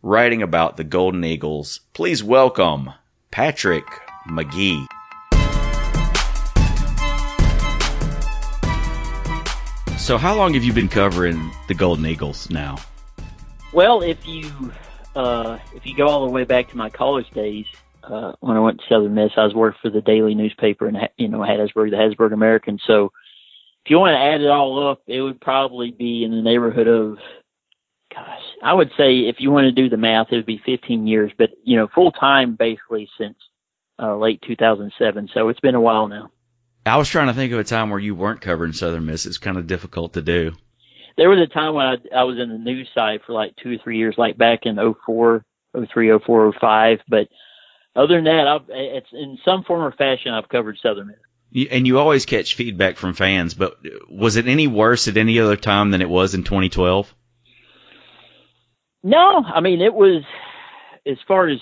[0.00, 1.80] writing about the Golden Eagles.
[1.92, 2.88] Please welcome
[3.30, 3.84] Patrick
[4.26, 4.86] Magee.
[9.98, 12.78] So, how long have you been covering the Golden Eagles now?
[13.74, 14.72] Well, if you
[15.14, 17.66] uh, if you go all the way back to my college days,
[18.02, 20.96] uh, when I went to Southern Miss, I was working for the daily newspaper in
[21.16, 22.78] you know Hattiesburg, the Hattiesburg American.
[22.86, 23.12] So
[23.84, 26.88] if you want to add it all up, it would probably be in the neighborhood
[26.88, 27.18] of,
[28.14, 31.06] gosh, I would say if you want to do the math, it would be 15
[31.06, 33.36] years, but you know full time basically since
[34.00, 35.28] uh, late 2007.
[35.32, 36.30] So it's been a while now.
[36.84, 39.26] I was trying to think of a time where you weren't covering Southern Miss.
[39.26, 40.52] It's kind of difficult to do.
[41.16, 43.74] There was a time when I, I was in the news side for like two
[43.74, 45.44] or three years, like back in 04,
[45.92, 46.98] 03, 04, 05.
[47.08, 47.28] But
[47.94, 51.68] other than that, I've, it's in some form or fashion I've covered Southern Miss.
[51.70, 53.76] And you always catch feedback from fans, but
[54.08, 57.14] was it any worse at any other time than it was in 2012?
[59.02, 60.22] No, I mean it was
[61.04, 61.58] as far as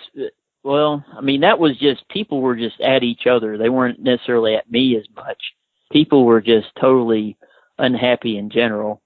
[0.62, 3.58] well, I mean that was just people were just at each other.
[3.58, 5.42] They weren't necessarily at me as much.
[5.90, 7.36] People were just totally
[7.78, 9.02] unhappy in general.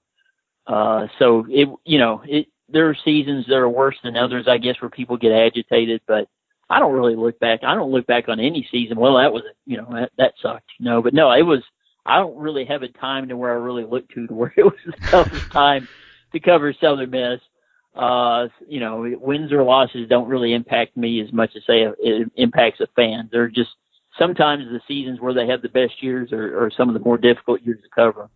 [0.67, 4.57] Uh, so it, you know, it, there are seasons that are worse than others, I
[4.57, 6.27] guess, where people get agitated, but
[6.69, 7.63] I don't really look back.
[7.63, 8.99] I don't look back on any season.
[8.99, 11.61] Well, that was, you know, that, that sucked, you know, but no, it was,
[12.05, 14.63] I don't really have a time to where I really look to to where it
[14.63, 15.87] was the toughest time
[16.31, 17.39] to cover Southern Miss.
[17.95, 22.29] Uh, you know, wins or losses don't really impact me as much as say it
[22.35, 23.29] impacts a fan.
[23.31, 23.69] They're just
[24.19, 27.17] sometimes the seasons where they have the best years are, are some of the more
[27.17, 28.29] difficult years to cover.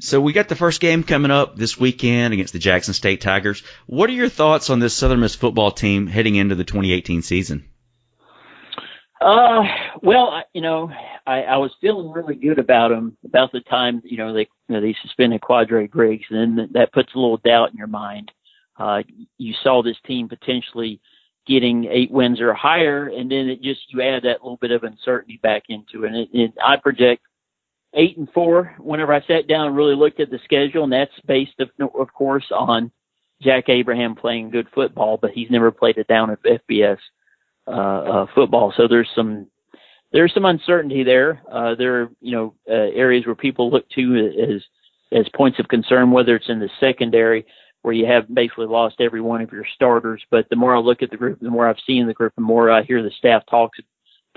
[0.00, 3.62] So we got the first game coming up this weekend against the Jackson State Tigers.
[3.86, 7.68] What are your thoughts on this Southern Miss football team heading into the 2018 season?
[9.20, 9.62] Uh,
[10.02, 10.90] well, you know,
[11.26, 14.74] I, I was feeling really good about them about the time you know they you
[14.74, 18.30] know, they suspended Quadre Griggs, and then that puts a little doubt in your mind.
[18.76, 19.02] Uh,
[19.38, 21.00] you saw this team potentially
[21.46, 24.82] getting eight wins or higher, and then it just you add that little bit of
[24.82, 26.08] uncertainty back into it.
[26.08, 27.22] And, it, and I project
[27.94, 31.12] eight and four whenever I sat down and really looked at the schedule, and that's
[31.26, 32.90] based, of, of course, on
[33.42, 36.98] Jack Abraham playing good football, but he's never played it down at FBS
[37.66, 38.72] uh, uh, football.
[38.76, 39.48] So there's some
[40.12, 41.42] there's some uncertainty there.
[41.50, 44.62] Uh, there are you know uh, areas where people look to as
[45.12, 47.46] as points of concern, whether it's in the secondary
[47.82, 50.22] where you have basically lost every one of your starters.
[50.30, 52.40] But the more I look at the group, the more I've seen the group, the
[52.40, 53.72] more I hear the staff talk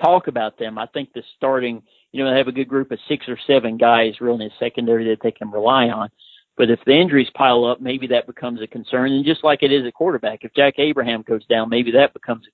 [0.01, 0.77] talk about them.
[0.77, 1.81] I think the starting
[2.17, 4.65] you know, they have a good group of six or seven guys really in the
[4.65, 6.09] secondary that they can rely on.
[6.57, 9.11] But if the injuries pile up, maybe that becomes a concern.
[9.11, 12.45] And just like it is at quarterback, if Jack Abraham goes down, maybe that becomes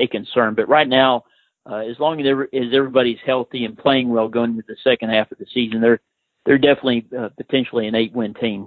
[0.00, 0.54] a concern.
[0.54, 1.22] But right now,
[1.70, 5.30] uh, as long as, as everybody's healthy and playing well going into the second half
[5.30, 6.00] of the season, they're
[6.44, 8.66] they're definitely uh, potentially an eight win team.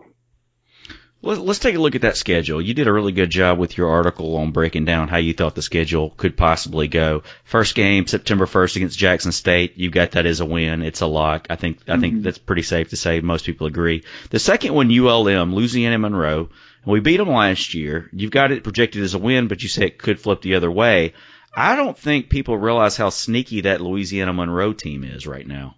[1.25, 2.61] Let's take a look at that schedule.
[2.61, 5.55] You did a really good job with your article on breaking down how you thought
[5.55, 7.23] the schedule could possibly go.
[7.43, 9.75] First game, September 1st against Jackson State.
[9.75, 10.83] You got that as a win.
[10.83, 11.47] It's a lock.
[11.49, 12.01] I think, I mm-hmm.
[12.01, 13.21] think that's pretty safe to say.
[13.21, 14.03] Most people agree.
[14.29, 16.49] The second one, ULM, Louisiana Monroe.
[16.83, 18.07] And we beat them last year.
[18.13, 20.69] You've got it projected as a win, but you say it could flip the other
[20.69, 21.13] way.
[21.57, 25.75] I don't think people realize how sneaky that Louisiana Monroe team is right now.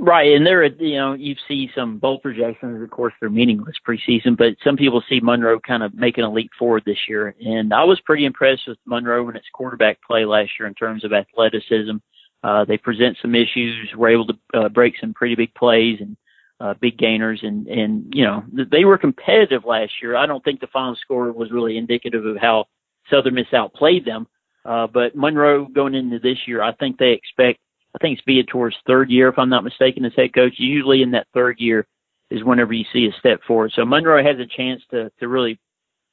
[0.00, 2.80] Right, and there, you know, you see some bowl projections.
[2.80, 6.50] Of course, they're meaningless preseason, but some people see Monroe kind of making a leap
[6.56, 7.34] forward this year.
[7.44, 11.04] And I was pretty impressed with Monroe and its quarterback play last year in terms
[11.04, 11.96] of athleticism.
[12.44, 16.16] Uh, they present some issues, were able to uh, break some pretty big plays, and
[16.60, 20.16] uh, big gainers, and and you know they were competitive last year.
[20.16, 22.66] I don't think the final score was really indicative of how
[23.10, 24.26] Southern Miss outplayed them.
[24.64, 27.58] Uh, but Monroe going into this year, I think they expect.
[27.98, 30.54] I think it's be towards third year, if I'm not mistaken, as head coach.
[30.56, 31.84] Usually in that third year
[32.30, 33.72] is whenever you see a step forward.
[33.74, 35.58] So Monroe has a chance to to really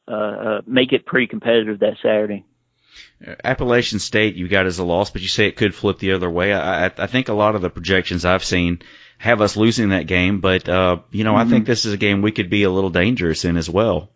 [0.08, 2.46] uh, uh, make it pretty competitive that Saturday.
[3.44, 6.30] Appalachian State you got as a loss, but you say it could flip the other
[6.30, 6.54] way.
[6.54, 8.80] I, I think a lot of the projections I've seen
[9.18, 11.48] have us losing that game, but uh, you know mm-hmm.
[11.48, 14.10] I think this is a game we could be a little dangerous in as well.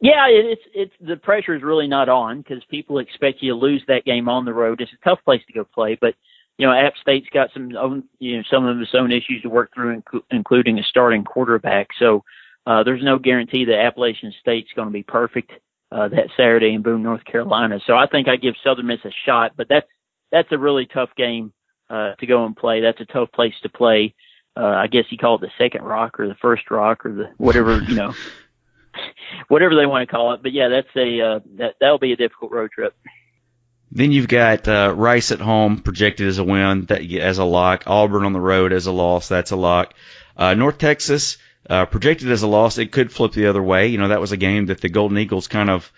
[0.00, 3.82] Yeah, it's it's the pressure is really not on because people expect you to lose
[3.88, 4.80] that game on the road.
[4.80, 6.14] It's a tough place to go play, but
[6.58, 9.48] you know App State's got some own you know some of its own issues to
[9.48, 11.88] work through, including a starting quarterback.
[11.98, 12.24] So
[12.66, 15.52] uh, there's no guarantee that Appalachian State's going to be perfect
[15.92, 17.78] uh, that Saturday in Boone, North Carolina.
[17.86, 19.86] So I think I give Southern Miss a shot, but that's
[20.32, 21.52] that's a really tough game
[21.88, 22.80] uh, to go and play.
[22.80, 24.14] That's a tough place to play.
[24.56, 27.30] Uh, I guess you call it the second rock or the first rock or the
[27.36, 28.14] whatever you know,
[29.48, 30.42] whatever they want to call it.
[30.42, 32.94] But yeah, that's a uh, that that'll be a difficult road trip.
[33.90, 37.84] Then you've got uh, Rice at home projected as a win, that as a lock.
[37.86, 39.94] Auburn on the road as a loss, that's a lock.
[40.36, 43.88] Uh, North Texas uh, projected as a loss, it could flip the other way.
[43.88, 45.90] You know, that was a game that the Golden Eagles kind of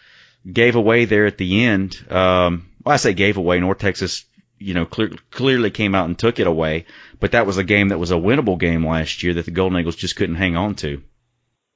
[0.50, 1.96] gave away there at the end.
[2.10, 3.58] Um, well, I say gave away.
[3.60, 4.24] North Texas,
[4.58, 6.86] you know, clear, clearly came out and took it away,
[7.20, 9.78] but that was a game that was a winnable game last year that the Golden
[9.78, 11.02] Eagles just couldn't hang on to.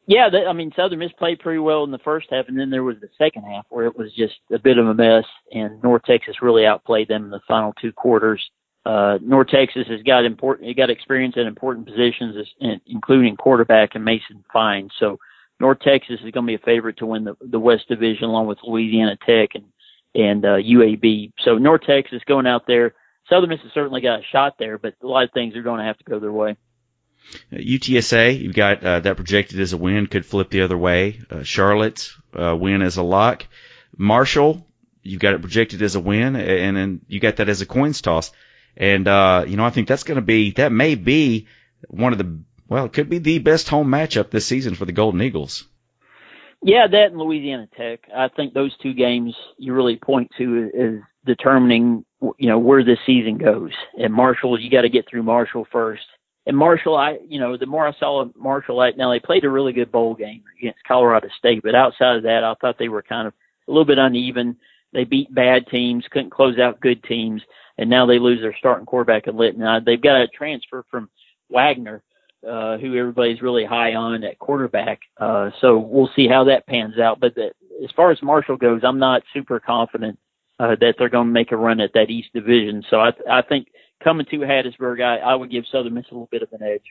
[0.06, 2.70] Yeah, they, I mean, Southern Miss played pretty well in the first half, and then
[2.70, 5.82] there was the second half where it was just a bit of a mess, and
[5.82, 8.42] North Texas really outplayed them in the final two quarters.
[8.84, 12.36] Uh, North Texas has got important, he got experience in important positions,
[12.86, 14.90] including quarterback and Mason Fine.
[14.98, 15.18] So
[15.60, 18.48] North Texas is going to be a favorite to win the, the West Division along
[18.48, 19.66] with Louisiana Tech and,
[20.16, 21.32] and, uh, UAB.
[21.44, 22.94] So North Texas going out there.
[23.28, 25.78] Southern Miss has certainly got a shot there, but a lot of things are going
[25.78, 26.56] to have to go their way.
[27.52, 31.20] UTSA, you've got uh, that projected as a win, could flip the other way.
[31.30, 33.46] Uh, Charlotte, uh, win as a lock.
[33.96, 34.66] Marshall,
[35.02, 38.00] you've got it projected as a win, and then you got that as a coins
[38.00, 38.32] toss.
[38.76, 41.46] And, uh, you know, I think that's going to be, that may be
[41.88, 44.92] one of the, well, it could be the best home matchup this season for the
[44.92, 45.66] Golden Eagles.
[46.62, 48.00] Yeah, that and Louisiana Tech.
[48.14, 52.04] I think those two games you really point to is determining,
[52.38, 53.72] you know, where this season goes.
[53.98, 56.04] And Marshall, you got to get through Marshall first.
[56.46, 59.50] And Marshall, I, you know, the more I saw Marshall, I now they played a
[59.50, 63.02] really good bowl game against Colorado State, but outside of that, I thought they were
[63.02, 63.34] kind of
[63.68, 64.56] a little bit uneven.
[64.92, 67.42] They beat bad teams, couldn't close out good teams
[67.78, 69.60] and now they lose their starting quarterback at Litton.
[69.60, 71.08] Now, they've got a transfer from
[71.48, 72.02] Wagner,
[72.48, 75.00] uh, who everybody's really high on at quarterback.
[75.18, 77.20] Uh, so we'll see how that pans out.
[77.20, 77.52] But the,
[77.82, 80.18] as far as Marshall goes, I'm not super confident
[80.58, 82.84] uh, that they're going to make a run at that East Division.
[82.90, 83.68] So I, I think
[84.02, 86.84] coming to Hattiesburg, I, I would give Southern Miss a little bit of an edge.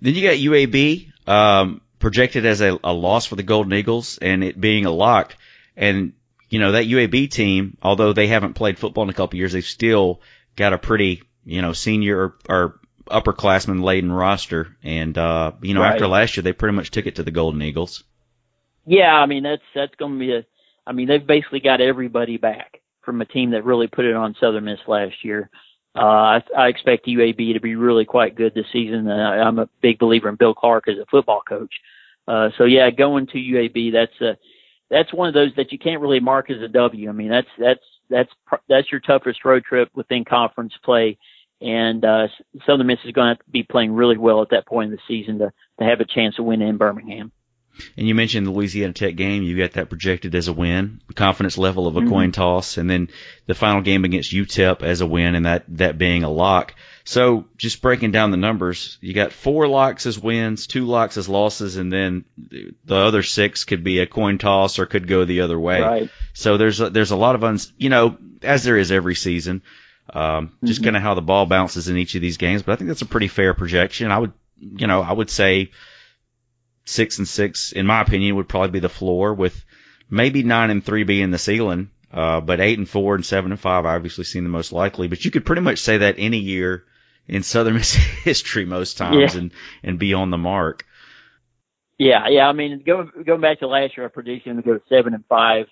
[0.00, 4.44] Then you got UAB um, projected as a, a loss for the Golden Eagles, and
[4.44, 5.36] it being a lock.
[5.76, 6.12] And
[6.48, 9.64] you know, that UAB team, although they haven't played football in a couple years, they've
[9.64, 10.20] still
[10.56, 14.76] got a pretty, you know, senior or, or upperclassman laden roster.
[14.82, 15.92] And, uh, you know, right.
[15.92, 18.02] after last year, they pretty much took it to the Golden Eagles.
[18.86, 19.12] Yeah.
[19.14, 20.46] I mean, that's, that's going to be a,
[20.86, 24.34] I mean, they've basically got everybody back from a team that really put it on
[24.40, 25.50] Southern Miss last year.
[25.98, 29.08] Uh, I, I expect UAB to be really quite good this season.
[29.08, 31.74] Uh, I'm a big believer in Bill Clark as a football coach.
[32.28, 34.36] Uh, so yeah, going to UAB, that's a,
[34.90, 37.08] that's one of those that you can't really mark as a W.
[37.08, 37.80] I mean, that's that's
[38.10, 38.30] that's
[38.68, 41.18] that's your toughest road trip within conference play,
[41.60, 42.28] and uh,
[42.64, 45.02] Southern Miss is going to, to be playing really well at that point in the
[45.08, 47.32] season to to have a chance to win in Birmingham.
[47.96, 49.42] And you mentioned the Louisiana Tech game.
[49.42, 52.08] You got that projected as a win, confidence level of a mm-hmm.
[52.08, 53.08] coin toss, and then
[53.46, 56.74] the final game against UTEP as a win, and that that being a lock.
[57.08, 61.26] So just breaking down the numbers, you got four locks as wins, two locks as
[61.26, 62.26] losses, and then
[62.84, 65.80] the other six could be a coin toss or could go the other way.
[65.80, 66.10] Right.
[66.34, 69.62] So there's a, there's a lot of uns, you know, as there is every season,
[70.12, 70.84] um, just mm-hmm.
[70.84, 72.62] kind of how the ball bounces in each of these games.
[72.62, 74.10] But I think that's a pretty fair projection.
[74.10, 75.70] I would, you know, I would say
[76.88, 79.64] six and six, in my opinion, would probably be the floor with
[80.10, 81.90] maybe nine and three being the ceiling.
[82.10, 85.08] Uh, but eight and four and seven and five obviously seem the most likely.
[85.08, 86.84] But you could pretty much say that any year
[87.26, 89.40] in Southern Miss history most times yeah.
[89.40, 90.86] and and be on the mark.
[91.98, 92.48] Yeah, yeah.
[92.48, 95.24] I mean, going going back to last year, I predicted them to go seven and
[95.26, 95.66] five.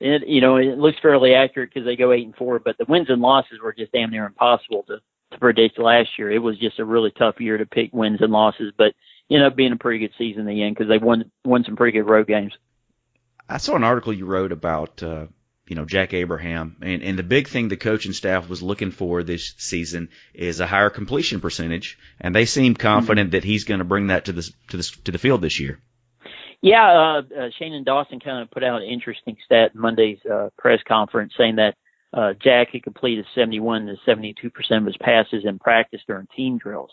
[0.00, 2.78] And it, you know, it looks fairly accurate because they go eight and four, but
[2.78, 4.98] the wins and losses were just damn near impossible to
[5.32, 6.30] to predict last year.
[6.30, 8.94] It was just a really tough year to pick wins and losses, but
[9.34, 11.76] ended up being a pretty good season in the end because they won won some
[11.76, 12.52] pretty good road games.
[13.48, 15.26] I saw an article you wrote about uh,
[15.66, 16.76] you know, Jack Abraham.
[16.82, 20.66] And, and the big thing the coaching staff was looking for this season is a
[20.66, 21.98] higher completion percentage.
[22.20, 23.36] And they seem confident mm-hmm.
[23.36, 25.80] that he's going to bring that to the, to the, to the field this year.
[26.60, 30.50] Yeah, uh, uh, Shannon Dawson kind of put out an interesting stat in Monday's uh,
[30.58, 31.74] press conference saying that
[32.12, 36.58] uh, Jack had completed 71 to 72 percent of his passes in practice during team
[36.58, 36.90] drills.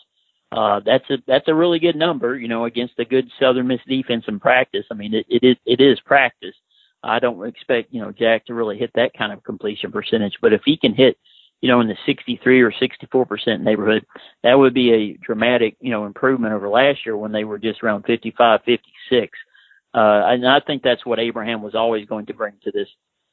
[0.52, 3.80] Uh, that's a that's a really good number, you know, against a good Southern Miss
[3.86, 4.84] defense in practice.
[4.90, 6.54] I mean, it, it is it is practice.
[7.02, 10.34] I don't expect, you know, Jack to really hit that kind of completion percentage.
[10.42, 11.16] But if he can hit,
[11.60, 14.04] you know, in the 63 or 64 percent neighborhood,
[14.42, 17.82] that would be a dramatic, you know, improvement over last year when they were just
[17.82, 19.38] around 55, 56.
[19.94, 22.88] Uh, and I think that's what Abraham was always going to bring to this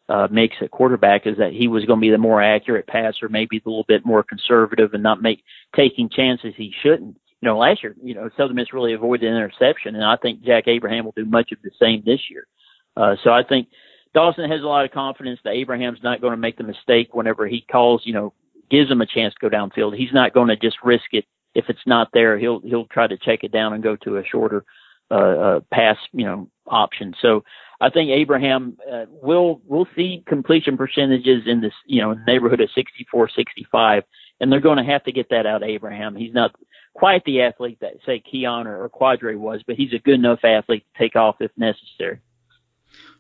[0.10, 3.28] uh, mix at quarterback is that he was going to be the more accurate passer,
[3.30, 5.44] maybe a little bit more conservative and not make
[5.76, 7.18] taking chances he shouldn't.
[7.42, 10.44] You know, last year, you know, Southern Miss really avoided an interception, and I think
[10.44, 12.48] Jack Abraham will do much of the same this year.
[12.96, 13.68] Uh, so I think
[14.14, 17.46] Dawson has a lot of confidence that Abraham's not going to make the mistake whenever
[17.46, 18.34] he calls, you know,
[18.72, 19.96] gives him a chance to go downfield.
[19.96, 22.40] He's not going to just risk it if it's not there.
[22.40, 24.66] He'll he'll try to check it down and go to a shorter
[25.10, 27.16] uh, uh, pass, you know, option.
[27.22, 27.44] So
[27.80, 32.70] I think Abraham uh, will will see completion percentages in this, you know, neighborhood of
[32.76, 34.04] 64, 65,
[34.40, 36.16] and they're going to have to get that out of Abraham.
[36.16, 36.56] He's not
[36.94, 40.40] quite the athlete that say Keon or, or Kwadra was, but he's a good enough
[40.44, 42.20] athlete to take off if necessary.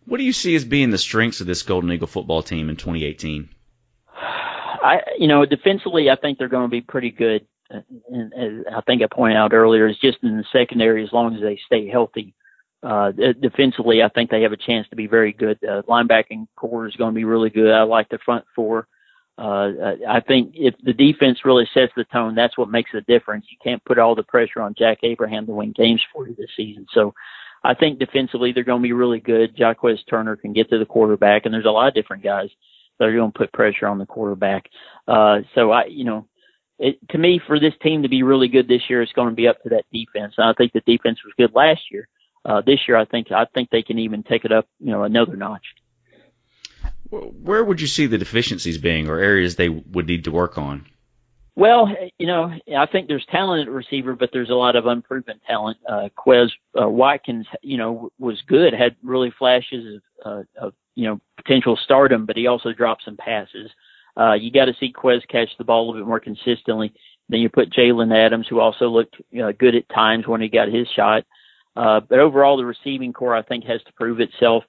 [0.06, 2.78] What do you see as being the strengths of this Golden Eagle football team in
[2.78, 3.50] 2018?
[4.16, 7.46] I, you know, defensively, I think they're going to be pretty good.
[7.70, 11.36] And as I think I pointed out earlier, is just in the secondary as long
[11.36, 12.34] as they stay healthy.
[12.84, 15.58] Uh, defensively, I think they have a chance to be very good.
[15.64, 17.72] Uh, linebacking core is going to be really good.
[17.72, 18.88] I like the front four.
[19.38, 23.46] Uh, I think if the defense really sets the tone, that's what makes a difference.
[23.50, 26.50] You can't put all the pressure on Jack Abraham to win games for you this
[26.56, 26.88] season.
[26.94, 27.14] So
[27.64, 29.58] I think defensively they're going to be really good.
[29.58, 32.50] Jaquez Turner can get to the quarterback, and there's a lot of different guys
[32.98, 34.70] that are going to put pressure on the quarterback.
[35.08, 36.28] Uh, so I, you know,
[36.80, 39.36] it, to me, for this team to be really good this year, it's going to
[39.36, 40.36] be up to that defense.
[40.38, 42.08] And I think the defense was good last year.
[42.46, 45.04] Uh, this year, I think I think they can even take it up, you know,
[45.04, 45.66] another notch.
[47.10, 50.86] Where would you see the deficiencies being, or areas they would need to work on?
[51.56, 55.40] Well, you know, I think there's talent at receiver, but there's a lot of unproven
[55.48, 55.78] talent.
[55.90, 61.08] Uh, Quez uh, Watkins, you know, was good, had really flashes of, uh, of you
[61.08, 63.72] know potential stardom, but he also dropped some passes.
[64.20, 66.94] Uh, you got to see Quez catch the ball a little bit more consistently.
[67.30, 70.48] Then you put Jaylond Adams, who also looked you know, good at times when he
[70.48, 71.24] got his shot.
[71.76, 74.64] Uh, but overall, the receiving core I think has to prove itself.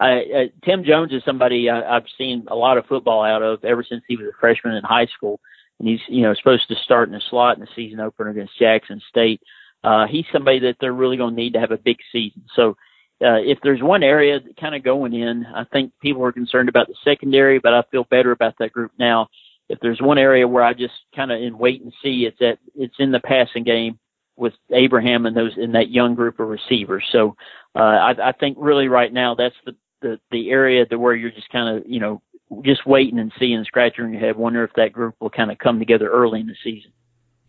[0.00, 3.64] I, uh, Tim Jones is somebody I, I've seen a lot of football out of
[3.64, 5.40] ever since he was a freshman in high school
[5.78, 8.58] and he's you know supposed to start in the slot in the season opener against
[8.58, 9.40] Jackson State.
[9.82, 12.42] Uh, he's somebody that they're really going to need to have a big season.
[12.56, 12.76] So
[13.24, 16.88] uh, if there's one area kind of going in, I think people are concerned about
[16.88, 19.28] the secondary, but I feel better about that group now.
[19.68, 22.58] If there's one area where I just kind of in wait and see, it's that
[22.74, 23.98] it's in the passing game
[24.36, 27.04] with Abraham and those in that young group of receivers.
[27.12, 27.36] So
[27.74, 31.30] uh, I, I think really right now that's the the, the area to where you're
[31.30, 32.20] just kind of you know
[32.62, 35.78] just waiting and seeing, scratching your head, wonder if that group will kind of come
[35.78, 36.92] together early in the season.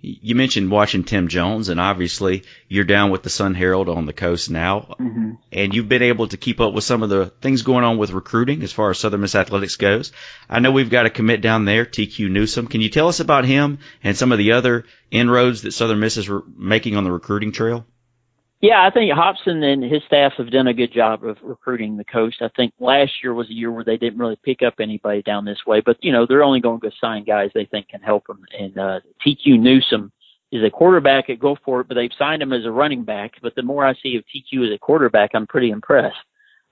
[0.05, 4.13] You mentioned watching Tim Jones, and obviously you're down with the Sun Herald on the
[4.13, 5.31] coast now, mm-hmm.
[5.51, 8.11] and you've been able to keep up with some of the things going on with
[8.11, 10.11] recruiting as far as Southern Miss athletics goes.
[10.47, 12.67] I know we've got a commit down there, TQ Newsome.
[12.67, 16.17] Can you tell us about him and some of the other inroads that Southern Miss
[16.17, 17.85] is re- making on the recruiting trail?
[18.65, 22.03] Yeah, I think Hopson and his staff have done a good job of recruiting the
[22.03, 22.37] coast.
[22.41, 25.45] I think last year was a year where they didn't really pick up anybody down
[25.45, 28.25] this way, but you know they're only going to sign guys they think can help
[28.25, 28.43] them.
[28.57, 30.11] And uh, TQ Newsome
[30.51, 33.33] is a quarterback at Gulfport, but they've signed him as a running back.
[33.39, 36.17] But the more I see of TQ as a quarterback, I'm pretty impressed.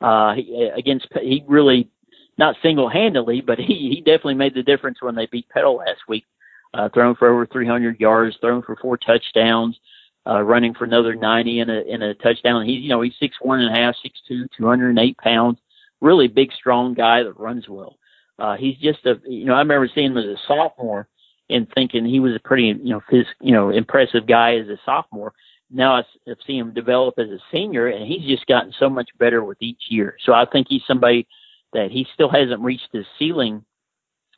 [0.01, 1.91] Uh, he, against he really
[2.39, 6.01] not single handedly, but he he definitely made the difference when they beat Petal last
[6.07, 6.25] week.
[6.73, 9.79] Uh, thrown for over 300 yards, thrown for four touchdowns uh,
[10.25, 12.65] running for another 90 in a in a touchdown.
[12.65, 15.17] He's you know he's six one and a half, six two, two hundred and eight
[15.17, 15.59] pounds,
[16.01, 17.97] really big, strong guy that runs well.
[18.39, 21.07] Uh, he's just a you know I remember seeing him as a sophomore
[21.49, 24.77] and thinking he was a pretty you know phys, you know impressive guy as a
[24.85, 25.33] sophomore.
[25.69, 29.43] Now I've seen him develop as a senior, and he's just gotten so much better
[29.43, 30.17] with each year.
[30.23, 31.27] So I think he's somebody
[31.73, 33.65] that he still hasn't reached his ceiling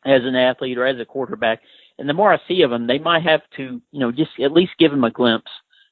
[0.05, 1.61] as an athlete or as a quarterback.
[1.97, 4.51] And the more I see of him, they might have to, you know, just at
[4.51, 5.51] least give him a glimpse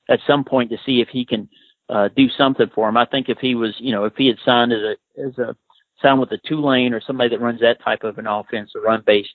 [0.10, 1.50] at some point to see if he can
[1.90, 2.98] uh, do something for him.
[2.98, 5.56] I think if he was, you know, if he had signed as a as a
[6.02, 9.04] signed with a Tulane or somebody that runs that type of an offense, a run
[9.06, 9.34] based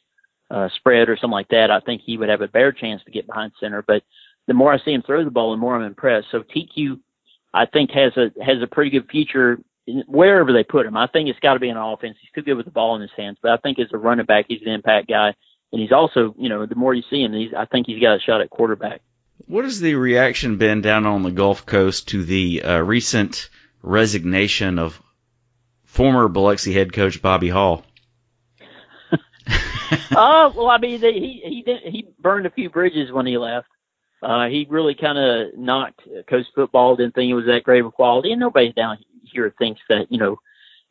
[0.50, 3.10] uh, spread or something like that, I think he would have a better chance to
[3.10, 3.82] get behind center.
[3.86, 4.02] But
[4.46, 6.28] the more I see him throw the ball, the more I'm impressed.
[6.30, 7.00] So TQ,
[7.54, 9.58] I think has a has a pretty good future
[10.06, 10.96] wherever they put him.
[10.96, 12.16] I think it's got to be an offense.
[12.20, 14.26] He's too good with the ball in his hands, but I think as a running
[14.26, 15.34] back, he's an impact guy,
[15.72, 18.16] and he's also, you know, the more you see him, he's, I think he's got
[18.16, 19.00] a shot at quarterback.
[19.48, 23.48] What has the reaction been down on the Gulf Coast to the uh, recent
[23.82, 25.00] resignation of
[25.86, 27.82] former Biloxi head coach Bobby Hall?
[29.10, 33.38] uh, well, I mean, they, he he did, he burned a few bridges when he
[33.38, 33.68] left.
[34.22, 36.96] Uh, he really kind of knocked coach football.
[36.96, 38.98] Didn't think it was that great of a quality, and nobody down
[39.32, 40.32] here thinks that you know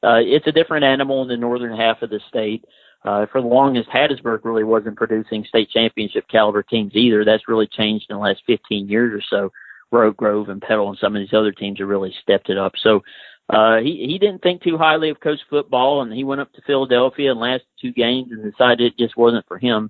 [0.02, 2.66] uh, it's a different animal in the northern half of the state.
[3.06, 7.24] Uh, for the longest, Hattiesburg really wasn't producing state championship caliber teams either.
[7.24, 9.52] That's really changed in the last 15 years or so.
[9.94, 12.74] Oak Grove and Petal and some of these other teams have really stepped it up.
[12.84, 13.04] So
[13.50, 16.62] uh, he he didn't think too highly of coach football, and he went up to
[16.68, 19.90] Philadelphia and last two games and decided it just wasn't for him,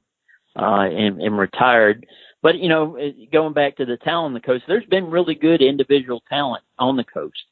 [0.55, 2.05] uh, and, and retired.
[2.43, 2.97] But you know,
[3.31, 6.97] going back to the talent on the coast, there's been really good individual talent on
[6.97, 7.43] the coast.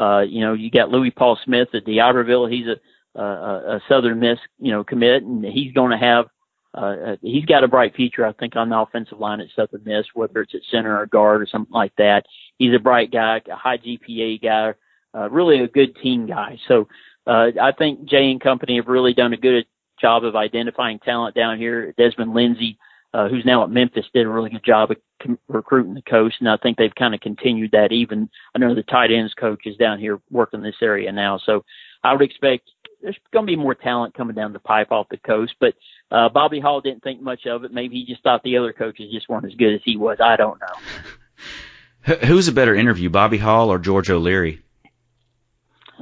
[0.00, 2.46] Uh, you know, you got Louis Paul Smith at D'Iberville.
[2.46, 2.76] He's a,
[3.14, 6.26] a, a Southern Miss, you know, commit, and he's going to have.
[6.72, 10.06] Uh, he's got a bright future, I think, on the offensive line at Southern Miss,
[10.14, 12.24] whether it's at center or guard or something like that.
[12.58, 14.74] He's a bright guy, a high GPA guy,
[15.12, 16.58] uh, really a good team guy.
[16.68, 16.86] So
[17.26, 19.66] uh, I think Jay and company have really done a good
[20.00, 21.92] job of identifying talent down here.
[21.98, 22.78] Desmond Lindsay,
[23.12, 26.36] uh, who's now at Memphis, did a really good job of com- recruiting the coast,
[26.40, 27.92] and I think they've kind of continued that.
[27.92, 31.64] Even I know the tight ends coach is down here working this area now, so
[32.02, 32.70] I would expect
[33.02, 35.54] there's going to be more talent coming down the pipe off the coast.
[35.60, 35.74] But
[36.10, 37.72] uh, Bobby Hall didn't think much of it.
[37.72, 40.18] Maybe he just thought the other coaches just weren't as good as he was.
[40.22, 42.16] I don't know.
[42.26, 44.62] Who's a better interview, Bobby Hall or George O'Leary?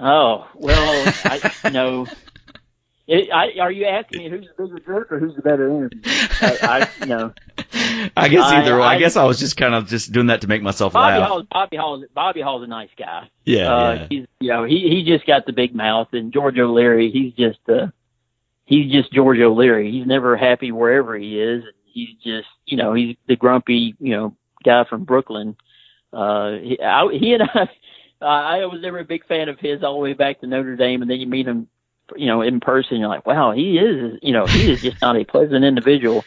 [0.01, 2.07] Oh well, I know.
[3.11, 6.03] It, I, are you asking me who's the bigger jerk or who's the better interview?
[6.05, 7.33] I, I you know.
[8.15, 8.79] I guess either.
[8.79, 11.19] I, I, guess I was just kind of just doing that to make myself Bobby
[11.19, 11.29] laugh.
[11.29, 13.31] Hall, Bobby Hall, Bobby Hall's a nice guy.
[13.47, 14.07] Yeah, uh, yeah.
[14.11, 17.61] He's you know he he just got the big mouth, and George O'Leary, he's just
[17.67, 17.87] uh
[18.67, 19.91] he's just George O'Leary.
[19.91, 21.65] He's never happy wherever he is.
[21.87, 25.57] He's just you know he's the grumpy you know guy from Brooklyn.
[26.13, 27.43] Uh, he, I, he and
[28.21, 30.77] I I was never a big fan of his all the way back to Notre
[30.77, 31.69] Dame, and then you meet him,
[32.17, 32.99] you know, in person.
[32.99, 36.25] You're like, wow, he is, you know, he is just not a pleasant individual.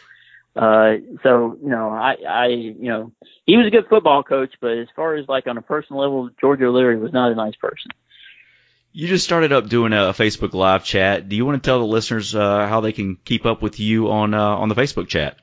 [0.54, 3.12] Uh, so you know, I, I, you know,
[3.46, 6.30] he was a good football coach, but as far as like on a personal level,
[6.40, 7.90] George O'Leary was not a nice person.
[8.92, 11.26] You just started up doing a Facebook live chat.
[11.26, 14.10] Do you want to tell the listeners uh, how they can keep up with you
[14.10, 15.38] on uh, on the Facebook chat?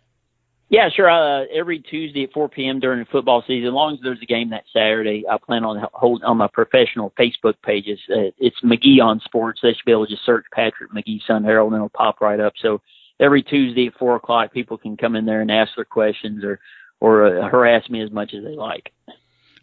[0.70, 1.10] Yeah, sure.
[1.10, 2.80] Uh, every Tuesday at 4 p.m.
[2.80, 5.84] during the football season, as long as there's a game that Saturday, I plan on
[5.94, 8.00] holding on my professional Facebook pages.
[8.08, 9.62] Uh, it's Magee on Sports.
[9.64, 12.40] They should be able to just search Patrick Magee Sun Herald, and it'll pop right
[12.40, 12.54] up.
[12.62, 12.82] So
[13.20, 16.60] every Tuesday at 4 o'clock, people can come in there and ask their questions or
[17.02, 18.92] or uh, harass me as much as they like.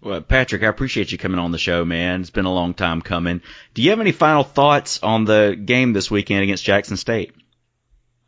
[0.00, 2.22] Well, Patrick, I appreciate you coming on the show, man.
[2.22, 3.42] It's been a long time coming.
[3.74, 7.32] Do you have any final thoughts on the game this weekend against Jackson State?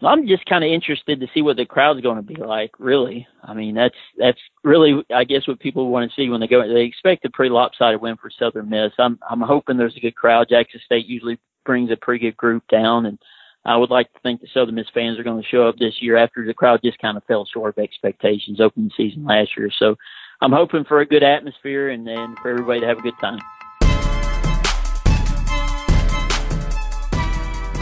[0.03, 2.71] I'm just kind of interested to see what the crowd's going to be like.
[2.79, 6.47] Really, I mean, that's that's really, I guess, what people want to see when they
[6.47, 6.67] go.
[6.73, 8.93] They expect a pretty lopsided win for Southern Miss.
[8.99, 10.49] I'm I'm hoping there's a good crowd.
[10.51, 13.19] Jackson State usually brings a pretty good group down, and
[13.65, 16.01] I would like to think the Southern Miss fans are going to show up this
[16.01, 19.69] year after the crowd just kind of fell short of expectations opening season last year.
[19.79, 19.97] So
[20.41, 23.41] I'm hoping for a good atmosphere and, then for everybody to have a good time.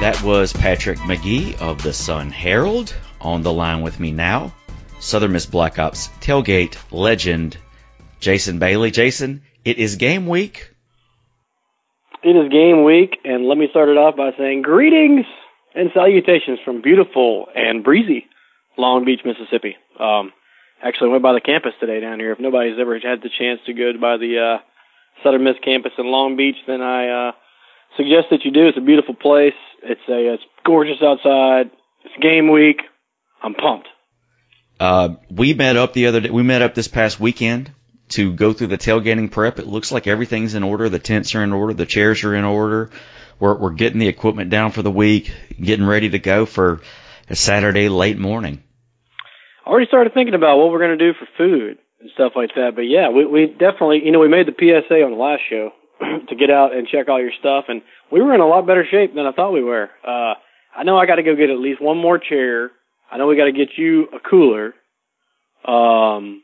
[0.01, 4.53] That was Patrick Magee of the Sun Herald on the line with me now.
[5.01, 7.57] Southern Miss Black Ops tailgate legend
[8.20, 8.90] Jason Bailey.
[8.90, 10.70] Jason, it is game week.
[12.22, 15.24] It is game week, and let me start it off by saying greetings
[15.74, 18.26] and salutations from beautiful and breezy
[18.76, 19.76] Long Beach, Mississippi.
[19.99, 20.32] Um,
[20.82, 22.32] actually went by the campus today down here.
[22.32, 24.62] If nobody's ever had the chance to go by the uh,
[25.22, 27.32] Southern Miss campus in Long Beach, then I uh,
[27.97, 28.68] suggest that you do.
[28.68, 29.55] It's a beautiful place.
[29.82, 31.70] It's a it's gorgeous outside.
[32.05, 32.80] It's game week.
[33.42, 33.88] I'm pumped.
[34.78, 36.30] Uh, we met up the other day.
[36.30, 37.70] We met up this past weekend
[38.09, 39.59] to go through the tailgating prep.
[39.59, 40.88] It looks like everything's in order.
[40.88, 41.74] The tents are in order.
[41.74, 42.90] The chairs are in order.
[43.38, 46.80] We're we're getting the equipment down for the week, getting ready to go for
[47.28, 48.62] a Saturday late morning.
[49.64, 52.51] I already started thinking about what we're going to do for food and stuff like
[52.55, 52.72] that.
[52.74, 55.72] But yeah, we we definitely you know we made the PSA on the last show
[56.28, 58.84] to get out and check all your stuff, and we were in a lot better
[58.90, 59.88] shape than I thought we were.
[60.07, 60.34] Uh,
[60.76, 62.70] I know I got to go get at least one more chair.
[63.11, 64.74] I know we got to get you a cooler,
[65.64, 66.42] um,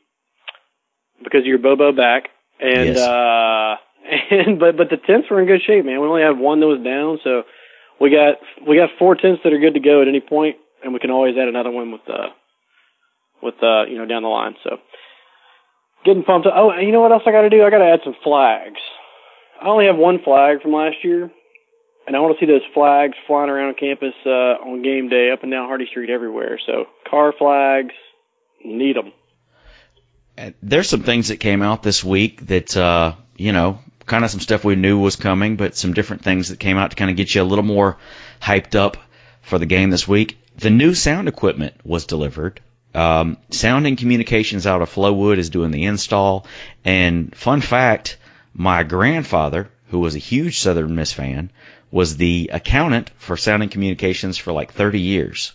[1.23, 2.29] because of your Bobo back,
[2.61, 2.99] and Yes.
[2.99, 3.77] uh,
[4.31, 6.01] and but but the tents were in good shape, man.
[6.01, 7.43] We only had one that was down, so
[8.01, 8.37] we got
[8.67, 11.11] we got four tents that are good to go at any point, and we can
[11.11, 12.29] always add another one with uh
[13.43, 14.55] with uh you know down the line.
[14.65, 14.79] So
[16.05, 16.47] getting pumped.
[16.47, 16.55] up.
[16.57, 17.63] Oh, and you know what else I got to do?
[17.63, 18.81] I got to add some flags.
[19.63, 21.31] I only have one flag from last year,
[22.07, 25.43] and I want to see those flags flying around campus uh, on game day, up
[25.43, 26.59] and down Hardy Street, everywhere.
[26.67, 27.95] So car flags,
[28.65, 29.13] need them.
[30.63, 34.41] There's some things that came out this week that uh, you know, kind of some
[34.41, 37.17] stuff we knew was coming, but some different things that came out to kind of
[37.17, 37.99] get you a little more
[38.41, 38.97] hyped up
[39.43, 40.39] for the game this week.
[40.57, 42.61] The new sound equipment was delivered.
[42.95, 46.47] Um, sound and Communications out of Flowood is doing the install.
[46.85, 48.19] And fun fact,
[48.55, 51.51] my grandfather, who was a huge Southern Miss fan,
[51.91, 55.53] was the accountant for Sound and Communications for like 30 years.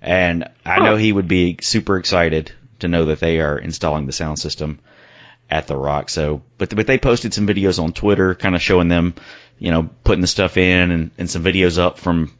[0.00, 4.12] And I know he would be super excited to know that they are installing the
[4.12, 4.78] sound system
[5.50, 6.08] at the Rock.
[6.08, 9.14] So, but but they posted some videos on Twitter, kind of showing them,
[9.58, 12.32] you know, putting the stuff in and, and some videos up from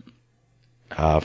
[0.90, 1.20] uh,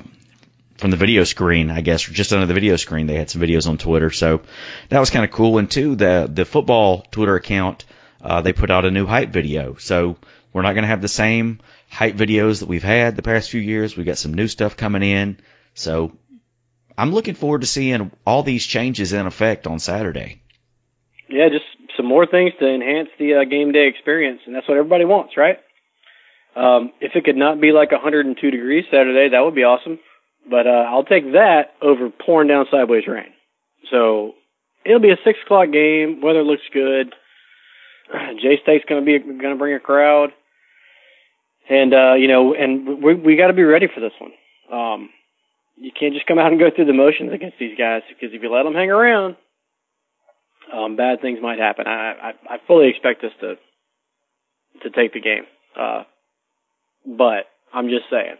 [0.77, 3.07] from the video screen, I guess, or just under the video screen.
[3.07, 4.41] They had some videos on Twitter, so
[4.89, 5.57] that was kind of cool.
[5.57, 7.85] And two, the the football Twitter account,
[8.21, 9.75] uh, they put out a new hype video.
[9.75, 10.17] So
[10.53, 11.59] we're not going to have the same
[11.89, 13.95] hype videos that we've had the past few years.
[13.95, 15.39] We got some new stuff coming in.
[15.73, 16.13] So
[16.97, 20.41] I'm looking forward to seeing all these changes in effect on Saturday.
[21.29, 21.65] Yeah, just
[21.97, 25.37] some more things to enhance the uh, game day experience, and that's what everybody wants,
[25.37, 25.59] right?
[26.55, 29.99] Um, if it could not be like 102 degrees Saturday, that would be awesome.
[30.49, 33.33] But uh, I'll take that over pouring down sideways rain.
[33.91, 34.33] So
[34.85, 36.21] it'll be a six o'clock game.
[36.21, 37.13] Weather looks good.
[38.41, 40.29] J State's going to be going to bring a crowd,
[41.69, 44.31] and uh, you know, and we we got to be ready for this one.
[44.71, 45.09] Um,
[45.77, 48.41] you can't just come out and go through the motions against these guys because if
[48.41, 49.35] you let them hang around,
[50.73, 51.87] um, bad things might happen.
[51.87, 53.55] I, I I fully expect us to
[54.83, 55.43] to take the game,
[55.79, 56.03] uh,
[57.05, 58.35] but I'm just saying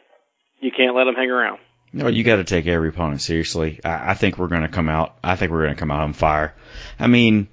[0.60, 1.60] you can't let them hang around.
[1.94, 3.80] No, you got to take every opponent seriously.
[3.84, 5.16] I, I think we're going to come out.
[5.24, 6.54] I think we're going to come out on fire.
[7.00, 7.48] I mean,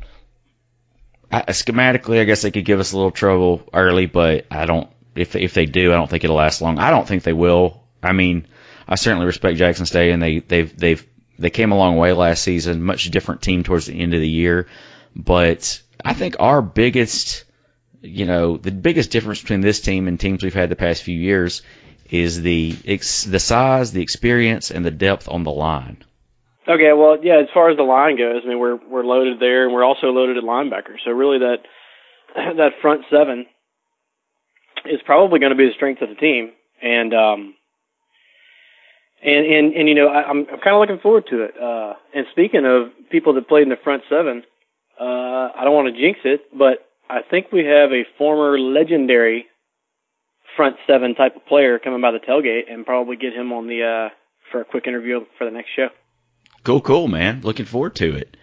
[1.32, 4.88] I, schematically, I guess they could give us a little trouble early, but I don't.
[5.14, 6.78] If if they do, I don't think it'll last long.
[6.78, 7.82] I don't think they will.
[8.02, 8.46] I mean,
[8.86, 11.06] I certainly respect Jackson State, and they they've they've
[11.38, 12.82] they came a long way last season.
[12.82, 14.66] Much different team towards the end of the year,
[15.16, 17.44] but I think our biggest,
[18.00, 21.18] you know, the biggest difference between this team and teams we've had the past few
[21.18, 21.62] years
[22.10, 26.04] is the the size, the experience, and the depth on the line.
[26.68, 27.38] Okay, well, yeah.
[27.38, 30.08] As far as the line goes, I mean, we're we're loaded there, and we're also
[30.08, 30.96] loaded at linebacker.
[31.04, 31.58] So really, that
[32.34, 33.46] that front seven
[34.86, 37.54] is probably going to be the strength of the team, and um,
[39.24, 41.54] and and and you know, I, I'm I'm kind of looking forward to it.
[41.60, 44.44] Uh, and speaking of people that played in the front seven,
[45.00, 49.46] uh, I don't want to jinx it, but I think we have a former legendary
[50.56, 53.82] front seven type of player coming by the tailgate and probably get him on the
[53.82, 54.14] uh
[54.50, 55.88] for a quick interview for the next show.
[56.64, 57.40] Cool, cool, man.
[57.42, 58.36] Looking forward to it.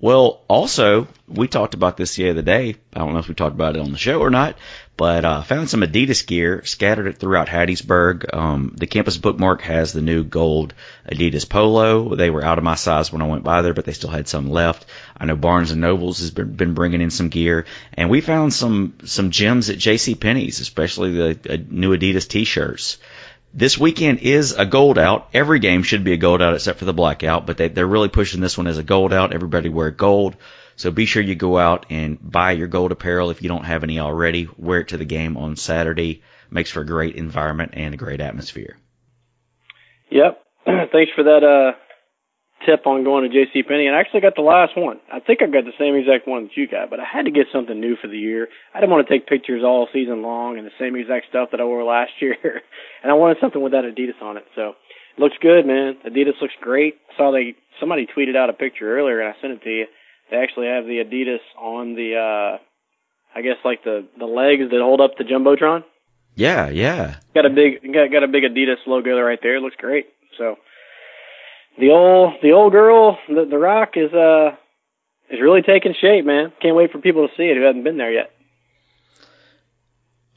[0.00, 2.76] Well, also, we talked about this the other day.
[2.94, 4.56] I don't know if we talked about it on the show or not,
[4.96, 8.32] but uh, found some Adidas gear, scattered throughout Hattiesburg.
[8.32, 10.72] Um, the campus bookmark has the new gold
[11.10, 12.14] Adidas polo.
[12.14, 14.28] They were out of my size when I went by there, but they still had
[14.28, 14.86] some left.
[15.16, 18.54] I know Barnes and Nobles has been, been bringing in some gear, and we found
[18.54, 20.14] some some gems at J.C.
[20.14, 22.98] Penney's, especially the uh, new Adidas T-shirts.
[23.54, 25.28] This weekend is a gold out.
[25.32, 28.08] Every game should be a gold out except for the blackout, but they, they're really
[28.08, 29.32] pushing this one as a gold out.
[29.32, 30.36] Everybody wear gold.
[30.76, 33.82] So be sure you go out and buy your gold apparel if you don't have
[33.82, 34.48] any already.
[34.58, 36.22] Wear it to the game on Saturday.
[36.50, 38.78] Makes for a great environment and a great atmosphere.
[40.10, 40.40] Yep.
[40.64, 41.76] Thanks for that uh,
[42.64, 43.62] tip on going to J.C.
[43.62, 45.00] Penney, and I actually got the last one.
[45.12, 47.30] I think I got the same exact one that you got, but I had to
[47.30, 48.48] get something new for the year.
[48.74, 51.60] I didn't want to take pictures all season long and the same exact stuff that
[51.60, 52.62] I wore last year,
[53.02, 54.44] and I wanted something with that Adidas on it.
[54.54, 54.74] So
[55.16, 55.96] it looks good, man.
[56.06, 56.96] Adidas looks great.
[57.12, 59.86] I saw they somebody tweeted out a picture earlier, and I sent it to you.
[60.30, 62.58] They actually have the Adidas on the, uh
[63.34, 65.84] I guess like the the legs that hold up the jumbotron.
[66.34, 67.16] Yeah, yeah.
[67.34, 69.56] Got a big got got a big Adidas logo right there.
[69.56, 70.06] It looks great.
[70.38, 70.56] So
[71.78, 74.56] the old the old girl, the, the Rock is uh
[75.30, 76.52] is really taking shape, man.
[76.62, 78.30] Can't wait for people to see it who haven't been there yet.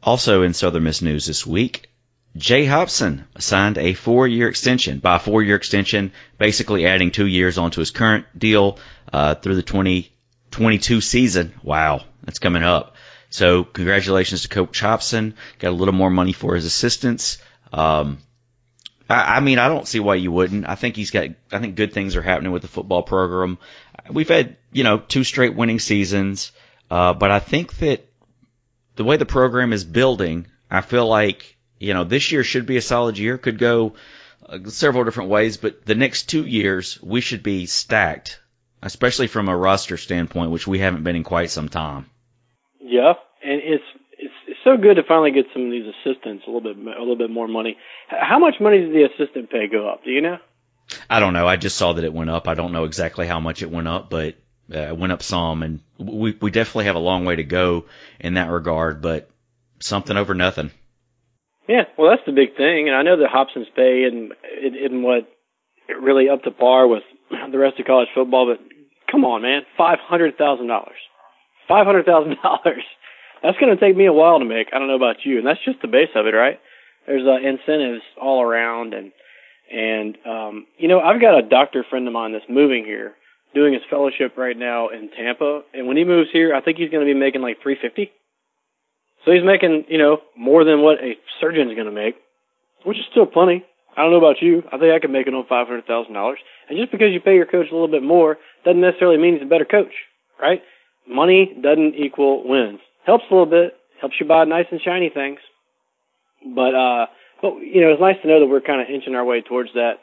[0.03, 1.90] Also in Southern Miss news this week,
[2.35, 4.99] Jay Hopson signed a four-year extension.
[4.99, 8.79] By four-year extension, basically adding two years onto his current deal
[9.11, 11.53] uh, through the 2022 season.
[11.61, 12.95] Wow, that's coming up.
[13.29, 15.35] So congratulations to Coach Hopson.
[15.59, 17.37] Got a little more money for his assistants.
[17.73, 18.19] Um,
[19.09, 20.67] I, I mean, I don't see why you wouldn't.
[20.67, 21.27] I think he's got.
[21.51, 23.57] I think good things are happening with the football program.
[24.09, 26.51] We've had you know two straight winning seasons,
[26.89, 28.05] uh, but I think that
[28.95, 32.77] the way the program is building, I feel like you know this year should be
[32.77, 33.37] a solid year.
[33.37, 33.93] Could go
[34.47, 38.39] uh, several different ways, but the next two years we should be stacked,
[38.81, 42.05] especially from a roster standpoint, which we haven't been in quite some time.
[42.79, 43.13] Yeah,
[43.43, 43.83] and it's
[44.17, 47.17] it's so good to finally get some of these assistants a little bit a little
[47.17, 47.77] bit more money.
[48.07, 50.03] How much money did the assistant pay go up?
[50.03, 50.37] Do you know?
[51.09, 51.47] I don't know.
[51.47, 52.47] I just saw that it went up.
[52.47, 54.35] I don't know exactly how much it went up, but
[54.73, 57.85] uh, it went up some, and we we definitely have a long way to go
[58.19, 59.01] in that regard.
[59.01, 59.31] But
[59.79, 60.69] something over nothing.
[61.67, 65.29] Yeah, well, that's the big thing, and I know that Hopson's pay and in what
[66.01, 67.03] really up to par with
[67.51, 68.63] the rest of college football, but
[69.11, 70.97] come on, man, five hundred thousand dollars,
[71.67, 72.83] five hundred thousand dollars.
[73.43, 74.67] That's going to take me a while to make.
[74.71, 76.59] I don't know about you, and that's just the base of it, right?
[77.07, 79.11] There's uh, incentives all around, and
[79.71, 83.13] and um, you know, I've got a doctor friend of mine that's moving here,
[83.55, 86.89] doing his fellowship right now in Tampa, and when he moves here, I think he's
[86.89, 88.11] going to be making like three fifty.
[89.25, 92.15] So he's making, you know, more than what a surgeon's going to make,
[92.83, 93.63] which is still plenty.
[93.95, 94.63] I don't know about you.
[94.71, 96.39] I think I could make it on five hundred thousand dollars.
[96.69, 99.43] And just because you pay your coach a little bit more doesn't necessarily mean he's
[99.43, 99.93] a better coach,
[100.39, 100.61] right?
[101.07, 102.79] Money doesn't equal wins.
[103.05, 105.39] Helps a little bit, helps you buy nice and shiny things.
[106.55, 107.05] But uh
[107.41, 109.73] but you know, it's nice to know that we're kind of inching our way towards
[109.73, 109.99] that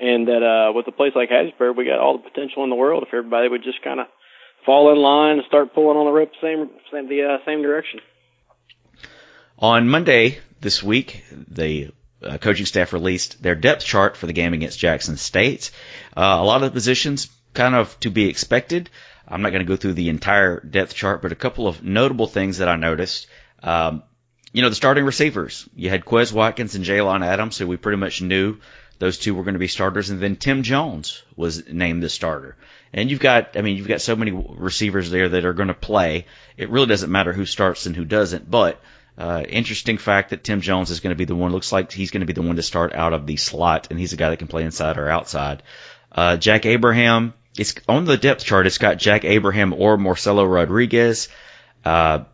[0.00, 2.76] and that uh with a place like Hattiesburg we got all the potential in the
[2.76, 4.06] world if everybody would just kind of
[4.64, 8.00] fall in line and start pulling on the rope same same the uh, same direction.
[9.58, 11.90] On Monday this week, the
[12.22, 15.70] uh, coaching staff released their depth chart for the game against Jackson State.
[16.16, 18.90] Uh, a lot of the positions kind of to be expected.
[19.28, 22.26] I'm not going to go through the entire depth chart, but a couple of notable
[22.26, 23.26] things that I noticed.
[23.62, 24.02] Um,
[24.52, 25.68] you know, the starting receivers.
[25.74, 28.58] You had Quez Watkins and Jaylond Adams, so we pretty much knew
[28.98, 32.56] those two were going to be starters, and then Tim Jones was named the starter.
[32.92, 35.74] And you've got, I mean, you've got so many receivers there that are going to
[35.74, 36.26] play.
[36.56, 38.80] It really doesn't matter who starts and who doesn't, but
[39.16, 41.52] uh, interesting fact that Tim Jones is going to be the one.
[41.52, 43.98] Looks like he's going to be the one to start out of the slot, and
[43.98, 45.62] he's a guy that can play inside or outside.
[46.10, 47.34] Uh, Jack Abraham.
[47.56, 48.66] It's on the depth chart.
[48.66, 51.28] It's got Jack Abraham or Marcelo Rodriguez.
[51.84, 52.24] Uh,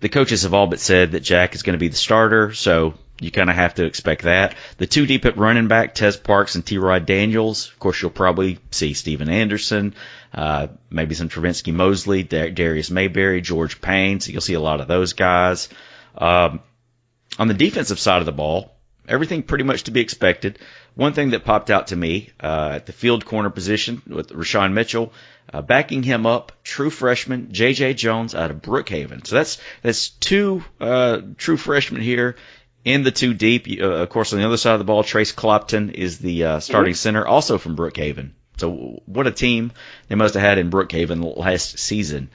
[0.00, 2.94] the coaches have all but said that Jack is going to be the starter, so
[3.20, 4.56] you kind of have to expect that.
[4.78, 6.78] The two deep at running back, Tez Parks and T.
[6.78, 7.68] Rod Daniels.
[7.68, 9.94] Of course, you'll probably see Steven Anderson,
[10.32, 14.20] uh, maybe some Trivenskey Mosley, Darius Mayberry, George Payne.
[14.20, 15.68] So you'll see a lot of those guys.
[16.18, 16.60] Um,
[17.38, 18.74] on the defensive side of the ball,
[19.06, 20.58] everything pretty much to be expected.
[20.94, 24.72] One thing that popped out to me uh, at the field corner position with Rachuan
[24.72, 25.12] Mitchell,
[25.52, 27.94] uh, backing him up, true freshman J.J.
[27.94, 29.26] Jones out of Brookhaven.
[29.26, 32.36] So that's that's two uh, true freshmen here
[32.84, 33.66] in the two deep.
[33.80, 36.60] Uh, of course, on the other side of the ball, Trace Clopton is the uh,
[36.60, 36.96] starting mm-hmm.
[36.96, 38.32] center, also from Brookhaven.
[38.58, 39.72] So what a team
[40.08, 42.28] they must have had in Brookhaven last season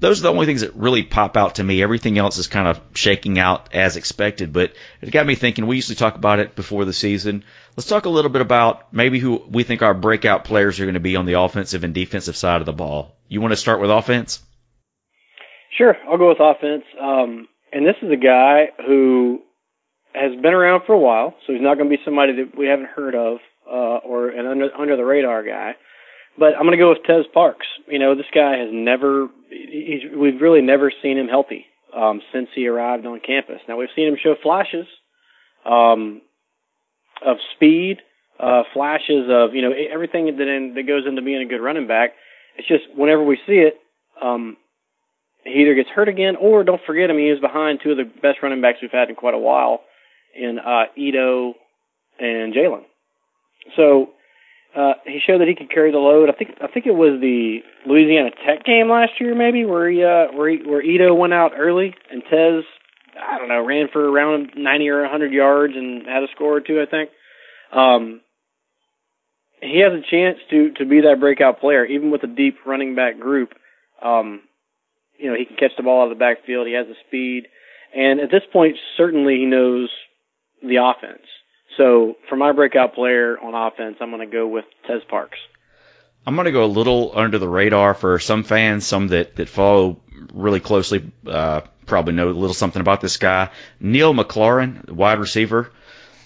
[0.00, 1.82] those are the only things that really pop out to me.
[1.82, 4.72] Everything else is kind of shaking out as expected, but
[5.02, 5.66] it got me thinking.
[5.66, 7.44] We usually talk about it before the season.
[7.76, 10.94] Let's talk a little bit about maybe who we think our breakout players are going
[10.94, 13.14] to be on the offensive and defensive side of the ball.
[13.28, 14.42] You want to start with offense?
[15.76, 16.84] Sure, I'll go with offense.
[17.00, 19.42] Um, and this is a guy who
[20.14, 22.66] has been around for a while, so he's not going to be somebody that we
[22.66, 23.38] haven't heard of
[23.70, 25.74] uh, or an under, under the radar guy.
[26.38, 27.66] But I'm going to go with Tez Parks.
[27.86, 32.48] You know, this guy has never, he's, we've really never seen him healthy um, since
[32.54, 33.60] he arrived on campus.
[33.68, 34.86] Now, we've seen him show flashes
[35.66, 36.22] um,
[37.24, 37.98] of speed,
[38.38, 41.86] uh, flashes of, you know, everything that, in, that goes into being a good running
[41.86, 42.10] back.
[42.56, 43.74] It's just whenever we see it,
[44.22, 44.56] um,
[45.44, 47.96] he either gets hurt again or don't forget, I mean, he was behind two of
[47.96, 49.80] the best running backs we've had in quite a while
[50.34, 51.54] in uh, Ito
[52.18, 52.84] and Jalen.
[53.76, 54.10] So
[54.74, 56.28] uh, he showed that he could carry the load.
[56.28, 60.04] I think I think it was the Louisiana Tech game last year, maybe where he
[60.04, 62.64] uh, where he, where Ito went out early and Tez,
[63.18, 66.60] I don't know, ran for around ninety or hundred yards and had a score or
[66.60, 66.80] two.
[66.80, 67.10] I think.
[67.72, 68.20] Um,
[69.60, 72.94] he has a chance to to be that breakout player, even with a deep running
[72.94, 73.50] back group.
[74.02, 74.42] Um,
[75.18, 76.66] you know, he can catch the ball out of the backfield.
[76.66, 77.48] He has the speed,
[77.94, 79.90] and at this point, certainly he knows
[80.62, 81.26] the offense.
[81.76, 85.38] So for my breakout player on offense, I'm going to go with Tez Parks.
[86.26, 89.48] I'm going to go a little under the radar for some fans, some that, that
[89.48, 90.00] follow
[90.34, 93.50] really closely, uh, probably know a little something about this guy.
[93.80, 95.70] Neil McLaurin, wide receiver,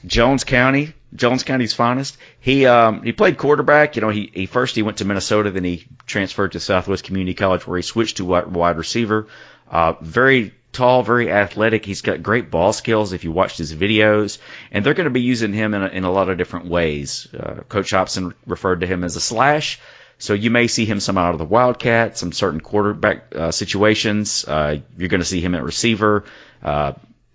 [0.05, 2.18] Jones County, Jones County's finest.
[2.40, 3.97] He um, he played quarterback.
[3.97, 7.34] You know, he, he first he went to Minnesota, then he transferred to Southwest Community
[7.34, 9.28] College where he switched to wide, receiver.
[9.70, 11.87] Uh, very tall, very athletic.
[11.87, 14.39] He's got great ball skills if you watched his videos,
[14.70, 17.27] and they're going to be using him in a, in a lot of different ways.
[17.33, 19.81] Uh, Coach Hopson referred to him as a slash,
[20.18, 24.45] so you may see him some out of the wildcat, some certain quarterback uh, situations.
[24.45, 26.25] Uh, you're going to see him at receiver.
[26.62, 26.93] Uh,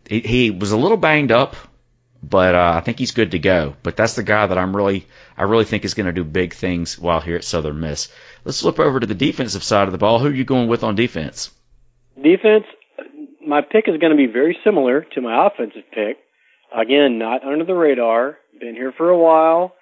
[0.07, 1.55] he, he, was a little banged up,
[2.23, 3.75] but uh, I think he's good to go.
[3.83, 5.05] But that's the guy that I'm really,
[5.37, 8.09] I really think is going to do big things while here at Southern Miss.
[8.43, 10.19] Let's flip over to the defensive side of the ball.
[10.19, 11.51] Who are you going with on defense?
[12.21, 12.65] Defense,
[13.49, 16.17] my pick is going to be very similar to my offensive pick.
[16.75, 18.37] Again, not under the radar.
[18.59, 19.73] Been here for a while.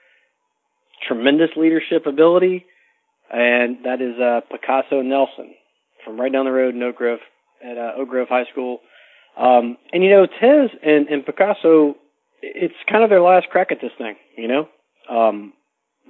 [1.07, 2.65] Tremendous leadership ability,
[3.31, 5.53] and that is uh, Picasso Nelson
[6.03, 7.19] from right down the road in Oak Grove
[7.63, 8.79] at uh, Oak Grove High School.
[9.37, 11.95] Um, and you know, Tez and, and Picasso,
[12.41, 14.15] it's kind of their last crack at this thing.
[14.37, 14.69] You know,
[15.09, 15.53] um,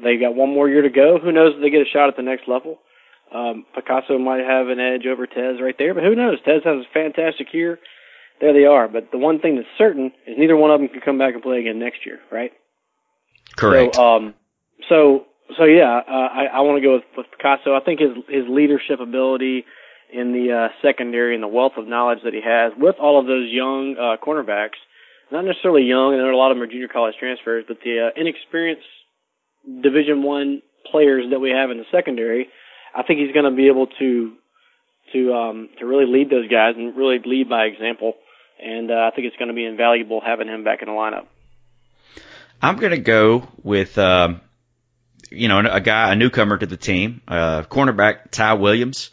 [0.02, 1.20] they got one more year to go.
[1.22, 2.78] Who knows if they get a shot at the next level?
[3.34, 6.40] Um, Picasso might have an edge over Tez right there, but who knows?
[6.46, 7.80] Tez has a fantastic year.
[8.40, 8.88] There they are.
[8.88, 11.44] But the one thing that's certain is neither one of them can come back and
[11.44, 12.52] play again next year, right?
[13.56, 13.96] Correct.
[13.96, 14.34] So, um,
[14.88, 15.26] so,
[15.58, 17.76] so yeah, uh, I, I want to go with, with Picasso.
[17.76, 19.66] I think his his leadership ability
[20.14, 23.26] in the uh, secondary and the wealth of knowledge that he has with all of
[23.26, 24.80] those young uh, cornerbacks,
[25.32, 27.78] not necessarily young, and there are a lot of them are junior college transfers, but
[27.84, 28.88] the uh, inexperienced
[29.82, 32.48] Division One players that we have in the secondary,
[32.98, 34.34] I think he's going to be able to
[35.14, 38.16] to um, to really lead those guys and really lead by example.
[38.60, 41.28] And uh, I think it's going to be invaluable having him back in the lineup.
[42.60, 44.42] I'm going to go with, um,
[45.30, 49.12] you know, a guy, a newcomer to the team, uh, cornerback Ty Williams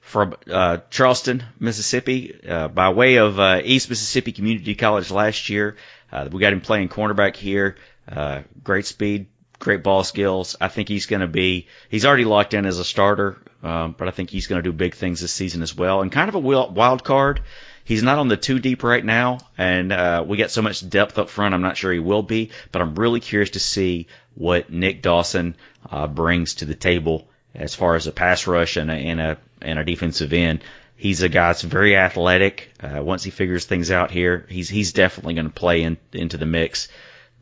[0.00, 5.76] from uh, Charleston, Mississippi, uh, by way of uh, East Mississippi Community College last year.
[6.12, 7.76] Uh, we got him playing cornerback here.
[8.06, 9.26] Uh, great speed,
[9.62, 10.56] great ball skills.
[10.60, 11.68] I think he's going to be.
[11.88, 14.72] He's already locked in as a starter, um, but I think he's going to do
[14.72, 16.02] big things this season as well.
[16.02, 17.42] And kind of a wild card.
[17.84, 21.18] He's not on the two deep right now, and uh, we got so much depth
[21.18, 21.54] up front.
[21.54, 25.56] I'm not sure he will be, but I'm really curious to see what Nick Dawson
[25.90, 29.38] uh, brings to the table as far as a pass rush and a, and a,
[29.60, 30.62] and a defensive end.
[30.96, 32.72] He's a guy that's very athletic.
[32.80, 36.36] Uh, once he figures things out here, he's he's definitely going to play in, into
[36.36, 36.88] the mix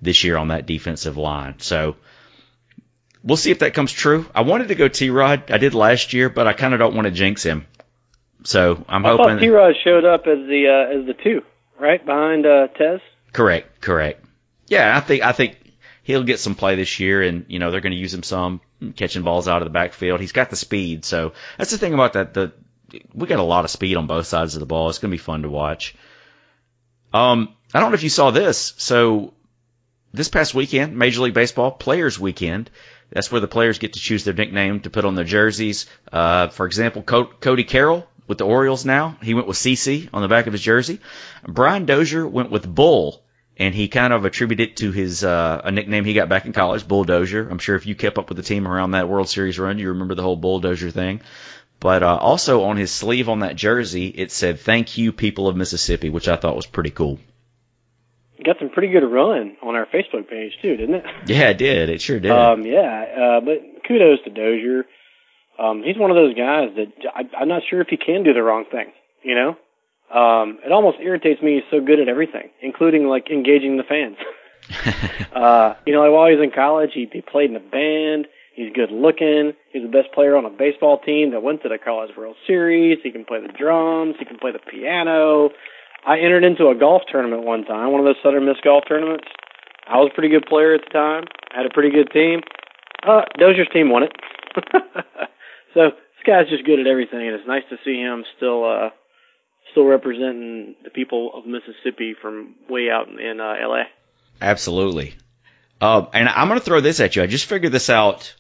[0.01, 1.57] this year on that defensive line.
[1.59, 1.97] So
[3.23, 4.27] we'll see if that comes true.
[4.35, 5.51] I wanted to go T Rod.
[5.51, 7.67] I did last year, but I kind of don't want to jinx him.
[8.45, 9.27] So I'm I hoping.
[9.27, 11.43] thought T Rod showed up as the uh, as the two,
[11.79, 13.01] right behind uh, Tez.
[13.33, 14.25] Correct, correct.
[14.67, 15.57] Yeah, I think I think
[16.03, 18.61] he'll get some play this year, and you know they're going to use him some
[18.97, 20.21] catching balls out of the backfield.
[20.21, 22.35] He's got the speed, so that's the thing about that.
[22.35, 22.53] The
[23.15, 24.89] we got a lot of speed on both sides of the ball.
[24.89, 25.95] It's going to be fun to watch.
[27.13, 28.75] Um, I don't know if you saw this.
[28.79, 29.35] So
[30.13, 32.71] this past weekend, Major League Baseball Players Weekend.
[33.11, 35.87] That's where the players get to choose their nickname to put on their jerseys.
[36.13, 39.17] Uh, for example, Co- Cody Carroll with the Orioles now.
[39.23, 41.01] He went with CC on the back of his jersey.
[41.47, 43.23] Brian Dozier went with Bull,
[43.57, 46.87] and he kind of attributed to his uh, a nickname he got back in college,
[46.87, 47.49] Bulldozer.
[47.49, 49.89] I'm sure if you kept up with the team around that World Series run, you
[49.89, 51.21] remember the whole Bulldozer thing.
[51.81, 55.57] But uh, also on his sleeve on that jersey, it said "Thank you, people of
[55.57, 57.19] Mississippi," which I thought was pretty cool.
[58.45, 61.05] Got some pretty good run on our Facebook page too, didn't it?
[61.27, 61.91] Yeah, it did.
[61.91, 62.31] It sure did.
[62.31, 64.85] Um, yeah, uh, but kudos to Dozier.
[65.59, 68.33] Um, he's one of those guys that I, I'm not sure if he can do
[68.33, 68.93] the wrong thing.
[69.23, 69.49] You know,
[70.17, 71.57] um, it almost irritates me.
[71.57, 74.17] He's so good at everything, including like engaging the fans.
[75.35, 78.27] uh, you know, like while he was in college, he, he played in a band.
[78.55, 79.53] He's good looking.
[79.73, 82.99] He's the best player on a baseball team that went to the College World Series.
[83.03, 84.17] He can play the drums.
[84.19, 85.51] He can play the piano.
[86.07, 89.27] I entered into a golf tournament one time, one of those Southern Miss golf tournaments.
[89.87, 91.25] I was a pretty good player at the time.
[91.53, 92.41] Had a pretty good team.
[93.03, 94.13] Uh, Dozier's team won it.
[95.75, 98.91] so this guy's just good at everything, and it's nice to see him still, uh,
[99.73, 103.85] still representing the people of Mississippi from way out in uh, L.A.
[104.41, 105.15] Absolutely.
[105.81, 107.23] Uh, and I'm going to throw this at you.
[107.23, 108.35] I just figured this out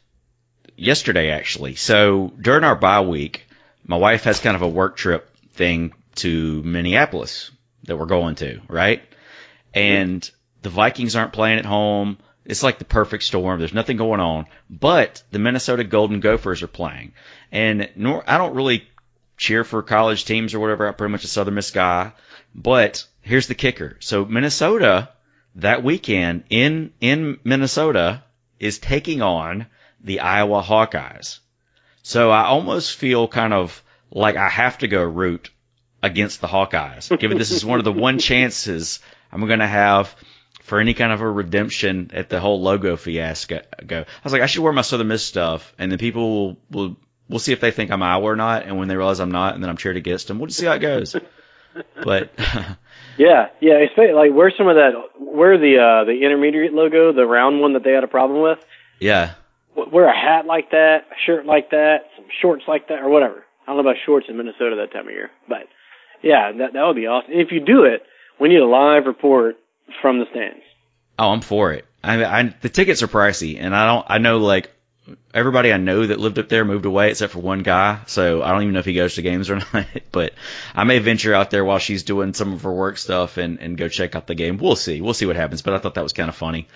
[0.77, 1.75] yesterday, actually.
[1.75, 3.47] So during our bye week,
[3.87, 7.51] my wife has kind of a work trip thing to Minneapolis
[7.85, 9.03] that we're going to, right?
[9.75, 10.29] And
[10.63, 12.19] the Vikings aren't playing at home.
[12.45, 13.59] It's like the perfect storm.
[13.59, 17.13] There's nothing going on, but the Minnesota Golden Gophers are playing.
[17.53, 18.89] And nor, I don't really
[19.37, 20.87] cheer for college teams or whatever.
[20.87, 22.13] I'm pretty much a Southern Miss guy.
[22.55, 23.97] But here's the kicker.
[24.01, 25.11] So Minnesota
[25.57, 28.23] that weekend in, in Minnesota
[28.59, 29.67] is taking on
[30.03, 31.39] the Iowa Hawkeyes.
[32.03, 35.51] So I almost feel kind of like I have to go root
[36.03, 37.17] against the Hawkeyes.
[37.19, 39.01] Given this is one of the one chances
[39.33, 40.15] I'm going to have
[40.63, 43.61] for any kind of a redemption at the whole logo fiasco.
[43.91, 46.97] I was like, I should wear my Southern Miss stuff, and then people will, will
[47.29, 49.55] we'll see if they think I'm Iowa or not, and when they realize I'm not,
[49.55, 51.17] and then I'm cheered against them, we'll just see how it goes.
[52.05, 52.31] but
[53.19, 54.93] yeah, yeah, it's like where's some of that?
[55.19, 58.59] Where the uh, the intermediate logo, the round one that they had a problem with?
[58.99, 59.35] Yeah,
[59.75, 63.45] wear a hat like that, a shirt like that, some shorts like that, or whatever.
[63.63, 65.69] I don't know about shorts in Minnesota that time of year, but
[66.23, 67.33] yeah, that that would be awesome.
[67.33, 68.03] If you do it,
[68.39, 69.57] we need a live report
[70.01, 70.63] from the stands.
[71.19, 71.85] Oh, I'm for it.
[72.03, 74.07] I, I the tickets are pricey, and I don't.
[74.09, 74.71] I know like
[75.35, 78.01] everybody I know that lived up there moved away except for one guy.
[78.07, 79.87] So I don't even know if he goes to games or not.
[80.13, 80.35] But
[80.75, 83.77] I may venture out there while she's doing some of her work stuff and, and
[83.77, 84.59] go check out the game.
[84.59, 85.01] We'll see.
[85.01, 85.63] We'll see what happens.
[85.63, 86.69] But I thought that was kind of funny.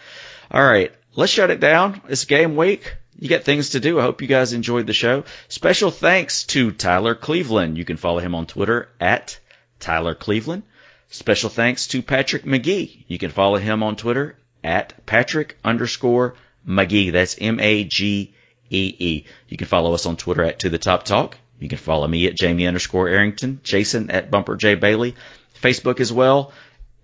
[0.50, 0.92] All right.
[1.16, 2.00] Let's shut it down.
[2.08, 2.96] It's game week.
[3.18, 3.98] You got things to do.
[3.98, 5.24] I hope you guys enjoyed the show.
[5.48, 7.78] Special thanks to Tyler Cleveland.
[7.78, 9.38] You can follow him on Twitter at
[9.78, 10.64] Tyler Cleveland.
[11.10, 13.04] Special thanks to Patrick Magee.
[13.06, 16.34] You can follow him on Twitter at Patrick underscore
[16.64, 17.10] Magee.
[17.10, 19.24] That's M-A-G-E-E.
[19.48, 21.38] You can follow us on Twitter at To The Top Talk.
[21.60, 25.14] You can follow me at Jamie underscore Arrington, Jason at Bumper J Bailey,
[25.62, 26.52] Facebook as well,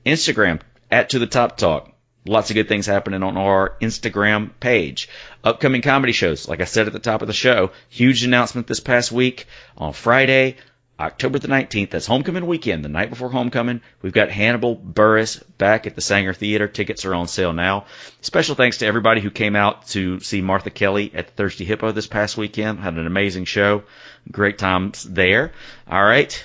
[0.04, 1.92] Instagram at To The Top Talk.
[2.26, 5.08] Lots of good things happening on our Instagram page.
[5.42, 8.80] Upcoming comedy shows, like I said at the top of the show, huge announcement this
[8.80, 9.46] past week
[9.78, 10.56] on Friday.
[11.00, 13.80] October the 19th, that's homecoming weekend, the night before homecoming.
[14.02, 16.68] We've got Hannibal Buress back at the Saenger Theater.
[16.68, 17.86] Tickets are on sale now.
[18.20, 21.92] Special thanks to everybody who came out to see Martha Kelly at the Thirsty Hippo
[21.92, 22.80] this past weekend.
[22.80, 23.84] Had an amazing show.
[24.30, 25.52] Great times there.
[25.88, 26.44] All right.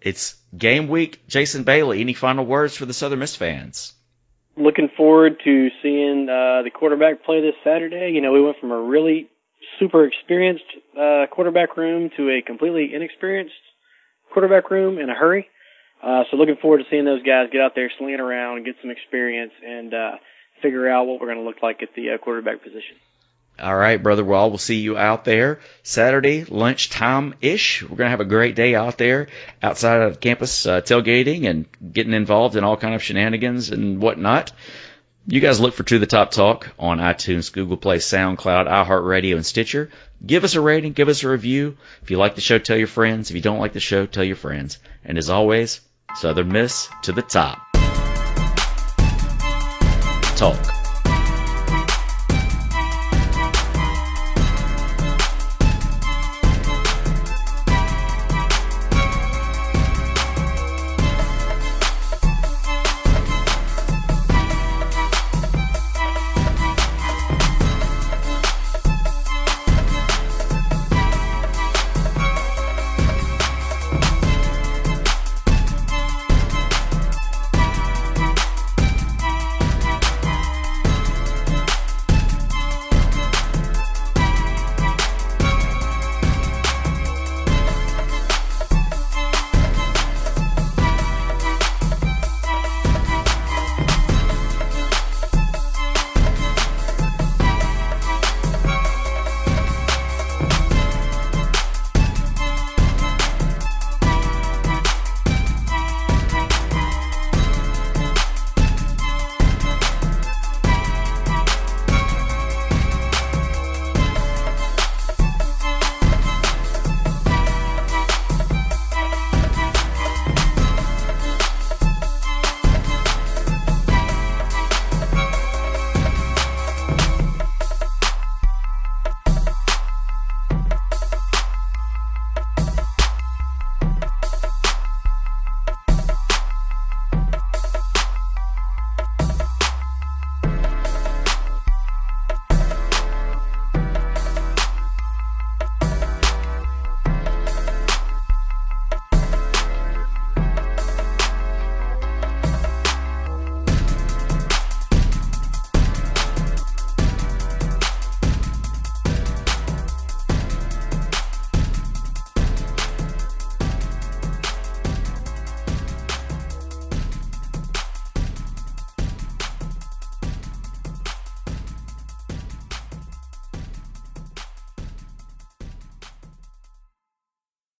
[0.00, 1.26] It's game week.
[1.26, 3.94] Jason Bailey, any final words for the Southern Miss fans?
[4.58, 8.10] Looking forward to seeing uh, the quarterback play this Saturday.
[8.12, 9.28] You know, we went from a really
[9.78, 10.64] super experienced
[10.98, 13.54] uh, quarterback room to a completely inexperienced
[14.32, 15.46] quarterback room in a hurry.
[16.02, 18.90] Uh, so looking forward to seeing those guys get out there slinging around, get some
[18.90, 20.12] experience, and uh,
[20.60, 22.96] figure out what we're going to look like at the uh, quarterback position.
[23.60, 24.24] All right, brother.
[24.24, 27.82] Well, we'll see you out there Saturday lunchtime ish.
[27.82, 29.26] We're gonna have a great day out there
[29.60, 34.52] outside of campus uh, tailgating and getting involved in all kind of shenanigans and whatnot.
[35.26, 39.44] You guys look for To the Top Talk on iTunes, Google Play, SoundCloud, iHeartRadio, and
[39.44, 39.90] Stitcher.
[40.24, 41.76] Give us a rating, give us a review.
[42.02, 43.28] If you like the show, tell your friends.
[43.28, 44.78] If you don't like the show, tell your friends.
[45.04, 45.80] And as always,
[46.16, 47.58] Southern Miss to the top.
[50.36, 50.77] Talk.